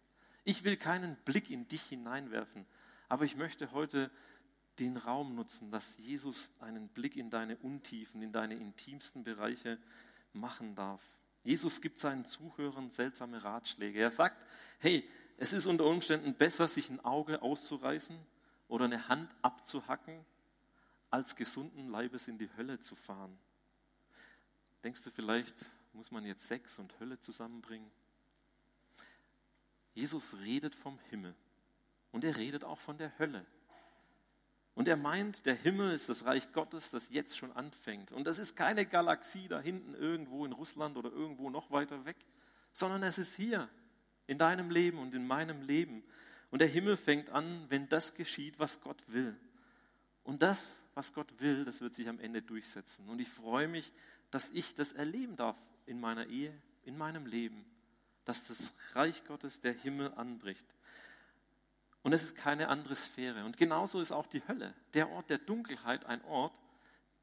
Ich 0.44 0.64
will 0.64 0.76
keinen 0.76 1.16
Blick 1.24 1.50
in 1.50 1.68
dich 1.68 1.82
hineinwerfen, 1.82 2.66
aber 3.08 3.24
ich 3.24 3.36
möchte 3.36 3.72
heute 3.72 4.10
den 4.78 4.96
Raum 4.96 5.34
nutzen, 5.34 5.70
dass 5.70 5.98
Jesus 5.98 6.52
einen 6.60 6.88
Blick 6.88 7.16
in 7.16 7.30
deine 7.30 7.56
Untiefen, 7.58 8.22
in 8.22 8.32
deine 8.32 8.54
intimsten 8.54 9.22
Bereiche 9.22 9.78
machen 10.32 10.74
darf. 10.74 11.00
Jesus 11.44 11.80
gibt 11.80 12.00
seinen 12.00 12.24
Zuhörern 12.24 12.90
seltsame 12.90 13.42
Ratschläge. 13.42 13.98
Er 13.98 14.10
sagt, 14.10 14.46
hey, 14.78 15.08
es 15.36 15.52
ist 15.52 15.66
unter 15.66 15.84
Umständen 15.84 16.34
besser, 16.34 16.68
sich 16.68 16.88
ein 16.88 17.04
Auge 17.04 17.42
auszureißen 17.42 18.16
oder 18.68 18.84
eine 18.86 19.08
Hand 19.08 19.34
abzuhacken, 19.42 20.24
als 21.10 21.36
gesunden 21.36 21.88
Leibes 21.88 22.28
in 22.28 22.38
die 22.38 22.48
Hölle 22.56 22.80
zu 22.80 22.96
fahren. 22.96 23.36
Denkst 24.82 25.02
du 25.02 25.10
vielleicht, 25.10 25.66
muss 25.94 26.10
man 26.10 26.24
jetzt 26.24 26.46
Sex 26.46 26.78
und 26.78 26.98
Hölle 27.00 27.18
zusammenbringen? 27.20 27.90
Jesus 29.94 30.36
redet 30.38 30.74
vom 30.74 30.98
Himmel 31.10 31.34
und 32.12 32.24
er 32.24 32.36
redet 32.36 32.64
auch 32.64 32.78
von 32.78 32.96
der 32.98 33.18
Hölle. 33.18 33.44
Und 34.74 34.88
er 34.88 34.96
meint, 34.96 35.44
der 35.44 35.54
Himmel 35.54 35.92
ist 35.92 36.08
das 36.08 36.24
Reich 36.24 36.50
Gottes, 36.52 36.90
das 36.90 37.10
jetzt 37.10 37.36
schon 37.36 37.52
anfängt. 37.52 38.10
Und 38.10 38.24
das 38.24 38.38
ist 38.38 38.56
keine 38.56 38.86
Galaxie 38.86 39.48
da 39.48 39.60
hinten 39.60 39.94
irgendwo 39.94 40.46
in 40.46 40.52
Russland 40.52 40.96
oder 40.96 41.10
irgendwo 41.10 41.50
noch 41.50 41.70
weiter 41.70 42.06
weg, 42.06 42.16
sondern 42.72 43.02
es 43.02 43.18
ist 43.18 43.34
hier, 43.34 43.68
in 44.26 44.38
deinem 44.38 44.70
Leben 44.70 44.98
und 44.98 45.14
in 45.14 45.26
meinem 45.26 45.60
Leben. 45.60 46.02
Und 46.50 46.60
der 46.60 46.68
Himmel 46.68 46.96
fängt 46.96 47.28
an, 47.30 47.66
wenn 47.68 47.88
das 47.88 48.14
geschieht, 48.14 48.58
was 48.58 48.80
Gott 48.80 49.02
will. 49.08 49.36
Und 50.24 50.42
das, 50.42 50.82
was 50.94 51.12
Gott 51.12 51.40
will, 51.40 51.64
das 51.64 51.80
wird 51.80 51.94
sich 51.94 52.08
am 52.08 52.18
Ende 52.18 52.40
durchsetzen. 52.40 53.08
Und 53.08 53.20
ich 53.20 53.28
freue 53.28 53.68
mich, 53.68 53.92
dass 54.30 54.50
ich 54.50 54.74
das 54.74 54.92
erleben 54.92 55.36
darf 55.36 55.56
in 55.86 56.00
meiner 56.00 56.26
Ehe, 56.26 56.52
in 56.84 56.96
meinem 56.96 57.26
Leben, 57.26 57.64
dass 58.24 58.46
das 58.46 58.72
Reich 58.92 59.24
Gottes 59.24 59.60
der 59.60 59.72
Himmel 59.72 60.12
anbricht. 60.14 60.66
Und 62.02 62.12
es 62.12 62.24
ist 62.24 62.36
keine 62.36 62.68
andere 62.68 62.94
Sphäre. 62.94 63.44
Und 63.44 63.56
genauso 63.56 64.00
ist 64.00 64.12
auch 64.12 64.26
die 64.26 64.46
Hölle, 64.46 64.74
der 64.94 65.10
Ort 65.10 65.30
der 65.30 65.38
Dunkelheit, 65.38 66.04
ein 66.06 66.24
Ort, 66.24 66.60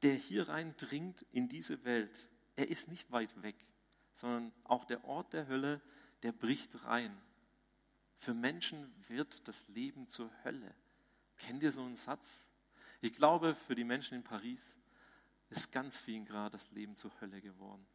der 0.02 0.14
hier 0.14 0.48
reindringt 0.48 1.26
in 1.32 1.48
diese 1.48 1.84
Welt. 1.84 2.30
Er 2.56 2.68
ist 2.68 2.88
nicht 2.88 3.10
weit 3.12 3.42
weg, 3.42 3.56
sondern 4.14 4.52
auch 4.64 4.84
der 4.84 5.04
Ort 5.04 5.32
der 5.32 5.46
Hölle, 5.48 5.80
der 6.22 6.32
bricht 6.32 6.84
rein. 6.84 7.16
Für 8.18 8.34
Menschen 8.34 8.92
wird 9.08 9.46
das 9.48 9.68
Leben 9.68 10.08
zur 10.08 10.30
Hölle. 10.44 10.74
Kennt 11.38 11.62
ihr 11.62 11.72
so 11.72 11.82
einen 11.82 11.96
Satz? 11.96 12.46
Ich 13.00 13.14
glaube, 13.14 13.54
für 13.54 13.74
die 13.74 13.84
Menschen 13.84 14.14
in 14.14 14.22
Paris 14.22 14.76
ist 15.48 15.72
ganz 15.72 15.98
vielen 15.98 16.26
Grad 16.26 16.54
das 16.54 16.70
Leben 16.70 16.96
zur 16.96 17.10
Hölle 17.20 17.40
geworden. 17.40 17.86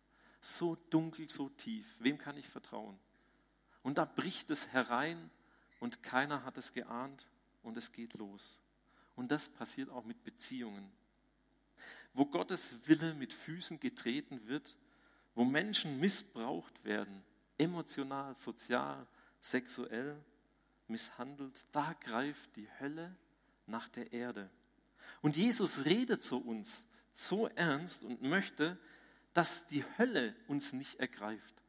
So 0.45 0.75
dunkel, 0.91 1.27
so 1.27 1.49
tief. 1.49 1.95
Wem 1.97 2.19
kann 2.19 2.37
ich 2.37 2.47
vertrauen? 2.47 2.99
Und 3.81 3.97
da 3.97 4.05
bricht 4.05 4.51
es 4.51 4.67
herein 4.67 5.31
und 5.79 6.03
keiner 6.03 6.45
hat 6.45 6.59
es 6.59 6.71
geahnt 6.71 7.27
und 7.63 7.77
es 7.77 7.91
geht 7.91 8.13
los. 8.13 8.59
Und 9.15 9.31
das 9.31 9.49
passiert 9.49 9.89
auch 9.89 10.05
mit 10.05 10.23
Beziehungen. 10.23 10.91
Wo 12.13 12.27
Gottes 12.27 12.75
Wille 12.87 13.15
mit 13.15 13.33
Füßen 13.33 13.79
getreten 13.79 14.45
wird, 14.45 14.77
wo 15.33 15.45
Menschen 15.45 15.99
missbraucht 15.99 16.83
werden, 16.83 17.23
emotional, 17.57 18.35
sozial, 18.35 19.07
sexuell 19.39 20.15
misshandelt, 20.87 21.65
da 21.71 21.93
greift 22.01 22.55
die 22.55 22.69
Hölle 22.79 23.15
nach 23.65 23.89
der 23.89 24.13
Erde. 24.13 24.51
Und 25.23 25.37
Jesus 25.37 25.85
redet 25.85 26.23
zu 26.23 26.37
uns 26.37 26.87
so 27.13 27.47
ernst 27.47 28.03
und 28.03 28.21
möchte, 28.21 28.77
dass 29.35 29.67
die 29.67 29.83
Hölle 29.97 30.33
uns 30.47 30.71
nicht 30.71 30.95
ergreift. 31.01 31.61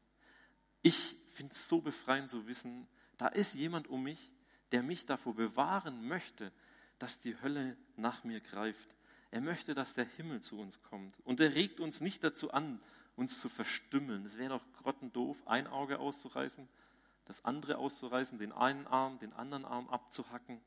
Ich 0.83 1.17
finde 1.33 1.53
es 1.53 1.69
so 1.69 1.81
befreiend 1.81 2.31
zu 2.31 2.47
wissen, 2.47 2.87
da 3.19 3.27
ist 3.27 3.55
jemand 3.55 3.89
um 3.89 4.05
mich, 4.05 4.31
der 4.71 4.85
mich 4.85 5.05
davor 5.05 5.35
bewahren 5.35 6.07
möchte, 6.07 6.53
dass 7.01 7.19
die 7.19 7.37
Hölle 7.43 7.77
nach 7.97 8.23
mir 8.23 8.41
greift. 8.41 8.95
Er 9.33 9.41
möchte, 9.41 9.75
dass 9.75 9.95
der 9.95 10.05
Himmel 10.05 10.43
zu 10.43 10.61
uns 10.61 10.81
kommt. 10.85 11.19
Und 11.25 11.41
er 11.41 11.57
regt 11.57 11.81
uns 11.81 12.01
nicht 12.01 12.23
dazu 12.23 12.53
an, 12.53 12.81
uns 13.17 13.41
zu 13.41 13.49
verstümmeln. 13.49 14.25
Es 14.25 14.39
wäre 14.39 14.51
doch 14.51 14.73
grottendoof, 14.75 15.37
ein 15.49 15.67
Auge 15.67 15.99
auszureißen, 15.99 16.69
das 17.25 17.45
andere 17.45 17.79
auszureißen, 17.79 18.39
den 18.39 18.53
einen 18.53 18.87
Arm, 18.87 19.19
den 19.19 19.33
anderen 19.33 19.65
Arm 19.65 19.89
abzuhacken. 19.89 20.61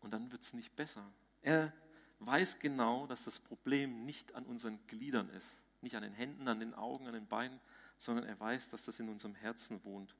Und 0.00 0.10
dann 0.10 0.32
wird 0.32 0.42
es 0.42 0.52
nicht 0.52 0.74
besser. 0.74 1.08
Er 1.42 1.72
weiß 2.18 2.58
genau, 2.58 3.06
dass 3.06 3.22
das 3.22 3.38
Problem 3.38 4.04
nicht 4.04 4.34
an 4.34 4.46
unseren 4.46 4.84
Gliedern 4.88 5.30
ist, 5.30 5.62
nicht 5.86 5.96
an 5.96 6.02
den 6.02 6.12
Händen, 6.12 6.48
an 6.48 6.58
den 6.58 6.74
Augen, 6.74 7.06
an 7.06 7.14
den 7.14 7.28
Beinen, 7.28 7.60
sondern 7.96 8.26
er 8.26 8.38
weiß, 8.38 8.68
dass 8.70 8.84
das 8.84 8.98
in 8.98 9.08
unserem 9.08 9.36
Herzen 9.36 9.82
wohnt. 9.84 10.14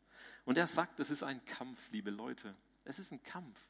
Und 0.44 0.56
er 0.56 0.66
sagt, 0.66 1.00
es 1.00 1.10
ist 1.10 1.24
ein 1.24 1.44
Kampf, 1.44 1.90
liebe 1.90 2.10
Leute. 2.10 2.54
Es 2.84 3.00
ist 3.00 3.12
ein 3.12 3.22
Kampf. 3.22 3.60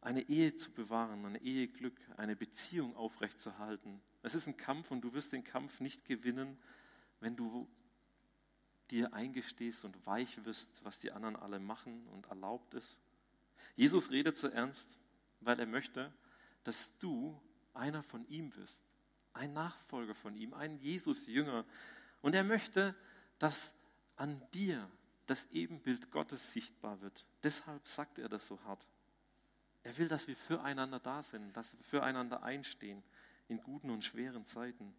Eine 0.00 0.28
Ehe 0.28 0.56
zu 0.56 0.72
bewahren, 0.72 1.24
ein 1.24 1.36
Eheglück, 1.36 1.96
eine 2.16 2.34
Beziehung 2.34 2.96
aufrechtzuerhalten. 2.96 4.02
Es 4.22 4.34
ist 4.34 4.48
ein 4.48 4.56
Kampf 4.56 4.90
und 4.90 5.02
du 5.02 5.12
wirst 5.14 5.32
den 5.32 5.44
Kampf 5.44 5.80
nicht 5.80 6.04
gewinnen, 6.04 6.58
wenn 7.20 7.36
du 7.36 7.68
dir 8.90 9.14
eingestehst 9.14 9.84
und 9.84 10.04
weich 10.04 10.44
wirst, 10.44 10.84
was 10.84 10.98
die 10.98 11.12
anderen 11.12 11.36
alle 11.36 11.60
machen 11.60 12.08
und 12.08 12.26
erlaubt 12.26 12.74
ist. 12.74 12.98
Jesus 13.76 14.10
redet 14.10 14.36
so 14.36 14.48
ernst, 14.48 14.98
weil 15.40 15.60
er 15.60 15.66
möchte, 15.66 16.12
dass 16.64 16.98
du 16.98 17.40
einer 17.72 18.02
von 18.02 18.26
ihm 18.28 18.54
wirst, 18.56 18.82
ein 19.34 19.52
Nachfolger 19.52 20.14
von 20.14 20.34
ihm, 20.36 20.54
ein 20.54 20.78
Jesus-Jünger. 20.78 21.64
Und 22.20 22.34
er 22.34 22.44
möchte, 22.44 22.94
dass 23.38 23.74
an 24.16 24.40
dir 24.52 24.88
das 25.26 25.50
Ebenbild 25.50 26.10
Gottes 26.10 26.52
sichtbar 26.52 27.00
wird. 27.00 27.24
Deshalb 27.42 27.88
sagt 27.88 28.18
er 28.18 28.28
das 28.28 28.46
so 28.46 28.62
hart. 28.64 28.86
Er 29.84 29.96
will, 29.98 30.08
dass 30.08 30.28
wir 30.28 30.36
füreinander 30.36 31.00
da 31.00 31.22
sind, 31.22 31.56
dass 31.56 31.72
wir 31.72 31.82
füreinander 31.84 32.42
einstehen 32.42 33.02
in 33.48 33.60
guten 33.60 33.90
und 33.90 34.04
schweren 34.04 34.46
Zeiten. 34.46 34.94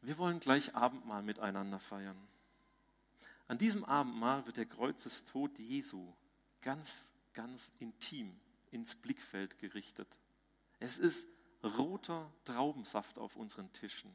Wir 0.00 0.18
wollen 0.18 0.40
gleich 0.40 0.74
Abendmahl 0.74 1.22
miteinander 1.22 1.78
feiern. 1.78 2.16
An 3.48 3.58
diesem 3.58 3.84
Abendmahl 3.84 4.46
wird 4.46 4.56
der 4.56 4.66
Kreuzestod 4.66 5.58
Jesu 5.58 6.12
ganz, 6.62 7.08
ganz 7.32 7.72
intim 7.78 8.38
ins 8.70 8.96
Blickfeld 8.96 9.58
gerichtet. 9.58 10.18
Es 10.80 10.98
ist 10.98 11.28
roter 11.66 12.30
Traubensaft 12.44 13.18
auf 13.18 13.36
unseren 13.36 13.72
Tischen. 13.72 14.14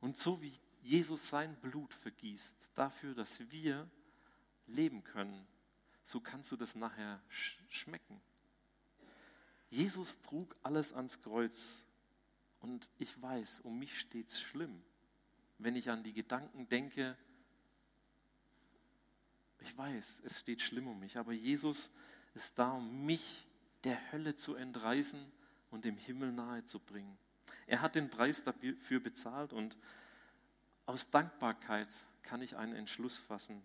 Und 0.00 0.18
so 0.18 0.42
wie 0.42 0.52
Jesus 0.82 1.28
sein 1.28 1.54
Blut 1.56 1.94
vergießt 1.94 2.70
dafür, 2.74 3.14
dass 3.14 3.50
wir 3.50 3.88
leben 4.66 5.04
können, 5.04 5.46
so 6.02 6.20
kannst 6.20 6.50
du 6.50 6.56
das 6.56 6.74
nachher 6.74 7.22
schmecken. 7.68 8.20
Jesus 9.70 10.20
trug 10.22 10.56
alles 10.62 10.92
ans 10.92 11.22
Kreuz 11.22 11.86
und 12.60 12.88
ich 12.98 13.20
weiß, 13.22 13.60
um 13.60 13.78
mich 13.78 13.98
steht 13.98 14.28
es 14.28 14.40
schlimm, 14.40 14.82
wenn 15.58 15.76
ich 15.76 15.90
an 15.90 16.02
die 16.02 16.12
Gedanken 16.12 16.68
denke, 16.68 17.16
ich 19.60 19.76
weiß, 19.78 20.22
es 20.24 20.40
steht 20.40 20.60
schlimm 20.60 20.88
um 20.88 20.98
mich, 20.98 21.16
aber 21.16 21.32
Jesus 21.32 21.92
ist 22.34 22.58
da, 22.58 22.72
um 22.72 23.06
mich 23.06 23.46
der 23.84 24.12
Hölle 24.12 24.34
zu 24.34 24.56
entreißen 24.56 25.30
und 25.72 25.84
dem 25.84 25.96
Himmel 25.96 26.30
nahe 26.30 26.64
zu 26.64 26.78
bringen. 26.78 27.18
Er 27.66 27.80
hat 27.80 27.96
den 27.96 28.10
Preis 28.10 28.44
dafür 28.44 29.00
bezahlt 29.00 29.52
und 29.52 29.76
aus 30.86 31.10
Dankbarkeit 31.10 31.88
kann 32.22 32.42
ich 32.42 32.56
einen 32.56 32.74
Entschluss 32.74 33.18
fassen. 33.18 33.62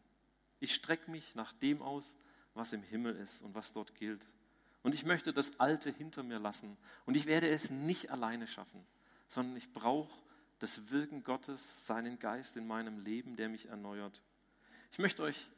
Ich 0.60 0.74
strecke 0.74 1.12
mich 1.12 1.36
nach 1.36 1.54
dem 1.54 1.82
aus, 1.82 2.16
was 2.54 2.74
im 2.74 2.82
Himmel 2.82 3.16
ist 3.16 3.42
und 3.42 3.54
was 3.54 3.74
dort 3.74 3.94
gilt. 3.96 4.26
Und 4.82 4.96
ich 4.96 5.06
möchte 5.06 5.34
das 5.34 5.60
Alte 5.60 5.92
hinter 5.92 6.24
mir 6.24 6.40
lassen. 6.40 6.78
Und 7.06 7.18
ich 7.18 7.26
werde 7.26 7.50
es 7.50 7.70
nicht 7.70 8.10
alleine 8.10 8.48
schaffen, 8.48 8.86
sondern 9.28 9.58
ich 9.58 9.72
brauche 9.74 10.12
das 10.60 10.90
Wirken 10.90 11.24
Gottes, 11.24 11.86
seinen 11.86 12.18
Geist 12.18 12.58
in 12.58 12.66
meinem 12.66 13.00
Leben, 13.04 13.36
der 13.36 13.50
mich 13.50 13.68
erneuert. 13.68 14.22
Ich 14.92 14.98
möchte 14.98 15.24
euch 15.24 15.50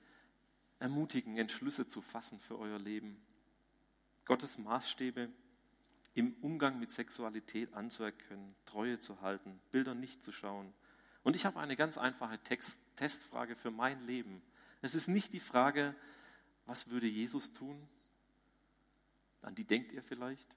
ermutigen, 0.80 1.38
Entschlüsse 1.38 1.88
zu 1.88 2.02
fassen 2.02 2.40
für 2.40 2.58
euer 2.58 2.80
Leben. 2.80 3.22
Gottes 4.26 4.58
Maßstäbe 4.58 5.30
im 6.14 6.34
Umgang 6.42 6.80
mit 6.80 6.92
Sexualität 6.92 7.74
anzuerkennen, 7.74 8.56
Treue 8.66 9.00
zu 9.00 9.22
halten, 9.22 9.60
Bilder 9.72 9.96
nicht 9.96 10.24
zu 10.24 10.32
schauen. 10.32 10.74
Und 11.24 11.36
ich 11.36 11.46
habe 11.46 11.60
eine 11.60 11.76
ganz 11.76 11.98
einfache 11.98 12.40
Text 12.40 12.80
Testfrage 13.00 13.56
für 13.56 13.72
mein 13.72 14.06
Leben. 14.06 14.42
Es 14.82 14.94
ist 14.94 15.08
nicht 15.08 15.32
die 15.32 15.40
Frage, 15.40 15.96
was 16.66 16.90
würde 16.90 17.08
Jesus 17.08 17.54
tun? 17.54 17.88
An 19.42 19.56
die 19.56 19.64
denkt 19.64 19.94
ihr 19.94 20.04
vielleicht. 20.04 20.50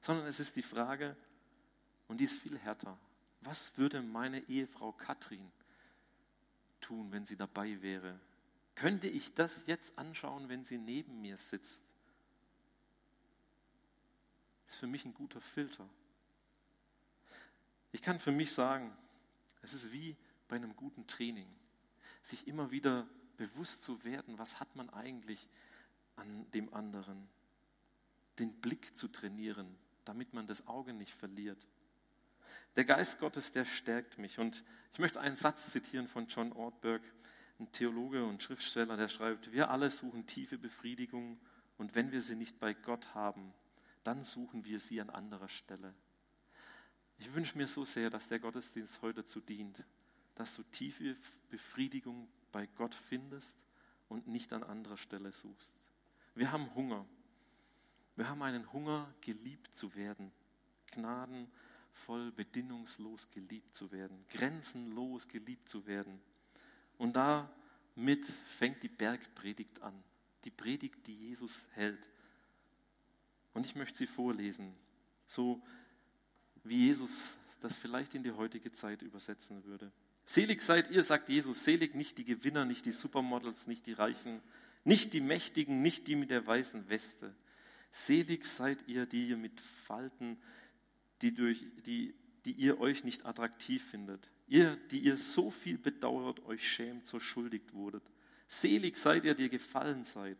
Sondern 0.00 0.26
es 0.26 0.40
ist 0.40 0.56
die 0.56 0.62
Frage, 0.62 1.14
und 2.08 2.18
die 2.18 2.24
ist 2.24 2.38
viel 2.40 2.58
härter, 2.58 2.98
was 3.42 3.76
würde 3.76 4.00
meine 4.00 4.40
Ehefrau 4.48 4.92
Katrin 4.92 5.50
tun, 6.80 7.12
wenn 7.12 7.26
sie 7.26 7.36
dabei 7.36 7.82
wäre? 7.82 8.18
Könnte 8.74 9.08
ich 9.08 9.34
das 9.34 9.66
jetzt 9.66 9.96
anschauen, 9.98 10.48
wenn 10.48 10.64
sie 10.64 10.78
neben 10.78 11.20
mir 11.20 11.36
sitzt? 11.36 11.82
Ist 14.68 14.76
für 14.76 14.86
mich 14.86 15.04
ein 15.04 15.14
guter 15.14 15.40
Filter. 15.40 15.88
Ich 17.92 18.02
kann 18.02 18.18
für 18.18 18.32
mich 18.32 18.52
sagen, 18.52 18.96
es 19.62 19.72
ist 19.72 19.92
wie 19.92 20.16
bei 20.48 20.56
einem 20.56 20.74
guten 20.76 21.06
Training, 21.06 21.46
sich 22.22 22.48
immer 22.48 22.70
wieder 22.70 23.06
bewusst 23.36 23.82
zu 23.82 24.04
werden, 24.04 24.38
was 24.38 24.60
hat 24.60 24.74
man 24.76 24.90
eigentlich 24.90 25.48
an 26.16 26.50
dem 26.52 26.72
anderen. 26.72 27.28
Den 28.38 28.52
Blick 28.60 28.96
zu 28.96 29.08
trainieren, 29.08 29.76
damit 30.04 30.32
man 30.32 30.46
das 30.46 30.66
Auge 30.66 30.92
nicht 30.92 31.14
verliert. 31.14 31.58
Der 32.76 32.84
Geist 32.84 33.20
Gottes, 33.20 33.52
der 33.52 33.64
stärkt 33.64 34.18
mich. 34.18 34.38
Und 34.38 34.64
ich 34.92 34.98
möchte 34.98 35.20
einen 35.20 35.36
Satz 35.36 35.70
zitieren 35.70 36.08
von 36.08 36.26
John 36.26 36.52
Ortberg 36.52 37.02
ein 37.60 37.70
Theologe 37.72 38.24
und 38.24 38.42
Schriftsteller, 38.42 38.96
der 38.96 39.08
schreibt, 39.08 39.52
wir 39.52 39.70
alle 39.70 39.90
suchen 39.90 40.26
tiefe 40.26 40.58
Befriedigung 40.58 41.38
und 41.78 41.94
wenn 41.94 42.10
wir 42.10 42.20
sie 42.20 42.34
nicht 42.34 42.58
bei 42.58 42.74
Gott 42.74 43.14
haben, 43.14 43.52
dann 44.04 44.22
suchen 44.22 44.64
wir 44.64 44.78
sie 44.78 45.00
an 45.00 45.10
anderer 45.10 45.48
Stelle. 45.48 45.94
Ich 47.18 47.32
wünsche 47.34 47.56
mir 47.56 47.66
so 47.66 47.84
sehr, 47.84 48.10
dass 48.10 48.28
der 48.28 48.38
Gottesdienst 48.38 49.02
heute 49.02 49.22
dazu 49.22 49.40
dient, 49.40 49.82
dass 50.34 50.56
du 50.56 50.62
tiefe 50.64 51.16
Befriedigung 51.48 52.28
bei 52.52 52.66
Gott 52.66 52.94
findest 52.94 53.56
und 54.08 54.28
nicht 54.28 54.52
an 54.52 54.62
anderer 54.62 54.96
Stelle 54.96 55.32
suchst. 55.32 55.76
Wir 56.34 56.52
haben 56.52 56.74
Hunger. 56.74 57.06
Wir 58.16 58.28
haben 58.28 58.42
einen 58.42 58.72
Hunger, 58.72 59.12
geliebt 59.20 59.74
zu 59.74 59.94
werden, 59.94 60.30
gnadenvoll, 60.92 62.30
bedingungslos 62.32 63.30
geliebt 63.30 63.74
zu 63.74 63.90
werden, 63.90 64.24
grenzenlos 64.28 65.26
geliebt 65.26 65.68
zu 65.68 65.86
werden. 65.86 66.20
Und 66.96 67.14
damit 67.14 68.26
fängt 68.26 68.82
die 68.82 68.88
Bergpredigt 68.88 69.82
an. 69.82 70.00
Die 70.44 70.50
Predigt, 70.50 71.06
die 71.06 71.14
Jesus 71.14 71.66
hält. 71.72 72.08
Und 73.54 73.66
ich 73.66 73.74
möchte 73.74 73.96
sie 73.96 74.06
vorlesen, 74.06 74.74
so 75.26 75.62
wie 76.64 76.86
Jesus 76.86 77.36
das 77.60 77.76
vielleicht 77.76 78.14
in 78.14 78.22
die 78.22 78.32
heutige 78.32 78.72
Zeit 78.72 79.00
übersetzen 79.00 79.64
würde. 79.64 79.90
Selig 80.26 80.62
seid 80.62 80.90
ihr, 80.90 81.02
sagt 81.02 81.28
Jesus, 81.28 81.64
selig 81.64 81.94
nicht 81.94 82.18
die 82.18 82.24
Gewinner, 82.24 82.64
nicht 82.64 82.86
die 82.86 82.92
Supermodels, 82.92 83.66
nicht 83.66 83.86
die 83.86 83.92
Reichen, 83.92 84.42
nicht 84.84 85.12
die 85.12 85.20
Mächtigen, 85.20 85.82
nicht 85.82 86.06
die 86.06 86.16
mit 86.16 86.30
der 86.30 86.46
weißen 86.46 86.88
Weste. 86.88 87.34
Selig 87.90 88.44
seid 88.44 88.86
ihr, 88.88 89.06
die 89.06 89.28
ihr 89.28 89.36
mit 89.36 89.60
Falten, 89.60 90.38
die, 91.22 91.32
durch, 91.32 91.64
die, 91.86 92.14
die 92.44 92.52
ihr 92.52 92.80
euch 92.80 93.04
nicht 93.04 93.24
attraktiv 93.24 93.84
findet. 93.84 94.28
Ihr, 94.46 94.76
die 94.90 94.98
ihr 94.98 95.16
so 95.16 95.50
viel 95.50 95.78
bedauert, 95.78 96.44
euch 96.44 96.68
schämt, 96.68 97.06
so 97.06 97.20
schuldig 97.20 97.62
wurdet. 97.72 98.02
Selig 98.46 98.96
seid 98.96 99.24
ihr, 99.24 99.34
die 99.34 99.44
ihr 99.44 99.48
gefallen 99.48 100.04
seid. 100.04 100.36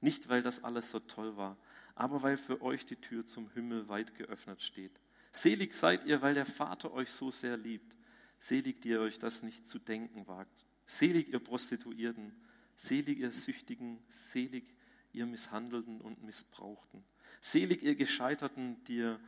Nicht, 0.00 0.28
weil 0.28 0.42
das 0.42 0.64
alles 0.64 0.90
so 0.90 1.00
toll 1.00 1.36
war, 1.36 1.56
aber 1.96 2.22
weil 2.22 2.36
für 2.36 2.62
euch 2.62 2.86
die 2.86 2.96
Tür 2.96 3.26
zum 3.26 3.50
Himmel 3.50 3.88
weit 3.88 4.14
geöffnet 4.14 4.62
steht. 4.62 4.92
Selig 5.32 5.72
seid 5.72 6.04
ihr, 6.04 6.22
weil 6.22 6.34
der 6.34 6.46
Vater 6.46 6.92
euch 6.92 7.10
so 7.10 7.30
sehr 7.30 7.56
liebt. 7.56 7.96
Selig, 8.38 8.82
die 8.82 8.90
ihr 8.90 9.00
euch 9.00 9.18
das 9.18 9.42
nicht 9.42 9.68
zu 9.68 9.78
denken 9.78 10.26
wagt. 10.28 10.64
Selig, 10.86 11.32
ihr 11.32 11.40
Prostituierten. 11.40 12.32
Selig, 12.74 13.18
ihr 13.18 13.30
Süchtigen. 13.30 13.98
Selig, 14.08 14.74
ihr 15.12 15.26
Misshandelten 15.26 16.00
und 16.02 16.22
Missbrauchten. 16.22 17.02
Selig, 17.40 17.82
ihr 17.82 17.96
Gescheiterten, 17.96 18.82
die 18.84 18.98
ihr 18.98 19.20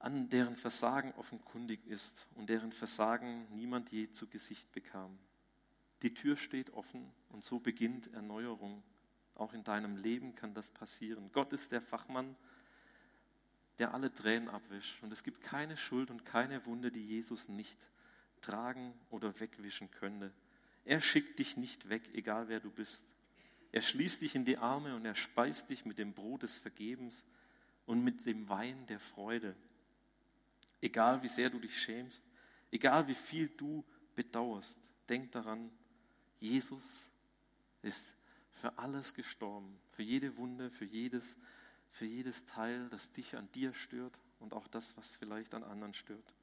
an 0.00 0.28
deren 0.28 0.56
Versagen 0.56 1.12
offenkundig 1.12 1.86
ist 1.86 2.26
und 2.34 2.48
deren 2.48 2.72
Versagen 2.72 3.46
niemand 3.54 3.92
je 3.92 4.10
zu 4.10 4.26
Gesicht 4.26 4.72
bekam. 4.72 5.18
Die 6.02 6.14
Tür 6.14 6.36
steht 6.36 6.70
offen 6.70 7.12
und 7.28 7.44
so 7.44 7.60
beginnt 7.60 8.12
Erneuerung. 8.12 8.82
Auch 9.40 9.54
in 9.54 9.64
deinem 9.64 9.96
Leben 9.96 10.34
kann 10.34 10.52
das 10.52 10.68
passieren. 10.68 11.30
Gott 11.32 11.54
ist 11.54 11.72
der 11.72 11.80
Fachmann, 11.80 12.36
der 13.78 13.94
alle 13.94 14.12
Tränen 14.12 14.50
abwischt. 14.50 15.02
Und 15.02 15.10
es 15.14 15.24
gibt 15.24 15.40
keine 15.40 15.78
Schuld 15.78 16.10
und 16.10 16.26
keine 16.26 16.66
Wunde, 16.66 16.92
die 16.92 17.06
Jesus 17.06 17.48
nicht 17.48 17.78
tragen 18.42 18.92
oder 19.08 19.40
wegwischen 19.40 19.90
könnte. 19.90 20.30
Er 20.84 21.00
schickt 21.00 21.38
dich 21.38 21.56
nicht 21.56 21.88
weg, 21.88 22.02
egal 22.12 22.48
wer 22.48 22.60
du 22.60 22.70
bist. 22.70 23.06
Er 23.72 23.80
schließt 23.80 24.20
dich 24.20 24.34
in 24.34 24.44
die 24.44 24.58
Arme 24.58 24.94
und 24.94 25.06
er 25.06 25.14
speist 25.14 25.70
dich 25.70 25.86
mit 25.86 25.96
dem 25.96 26.12
Brot 26.12 26.42
des 26.42 26.58
Vergebens 26.58 27.26
und 27.86 28.04
mit 28.04 28.26
dem 28.26 28.46
Wein 28.50 28.84
der 28.88 29.00
Freude. 29.00 29.56
Egal 30.82 31.22
wie 31.22 31.28
sehr 31.28 31.48
du 31.48 31.60
dich 31.60 31.80
schämst, 31.80 32.26
egal 32.70 33.08
wie 33.08 33.14
viel 33.14 33.48
du 33.48 33.86
bedauerst, 34.14 34.78
denk 35.08 35.32
daran, 35.32 35.70
Jesus 36.40 37.08
ist 37.80 38.19
für 38.60 38.78
alles 38.78 39.14
gestorben, 39.14 39.80
für 39.90 40.02
jede 40.02 40.36
Wunde, 40.36 40.70
für 40.70 40.84
jedes, 40.84 41.38
für 41.90 42.04
jedes 42.04 42.44
Teil, 42.44 42.88
das 42.90 43.10
dich 43.12 43.36
an 43.36 43.50
dir 43.52 43.72
stört 43.74 44.20
und 44.38 44.52
auch 44.52 44.68
das, 44.68 44.96
was 44.96 45.16
vielleicht 45.16 45.54
an 45.54 45.64
anderen 45.64 45.94
stört. 45.94 46.34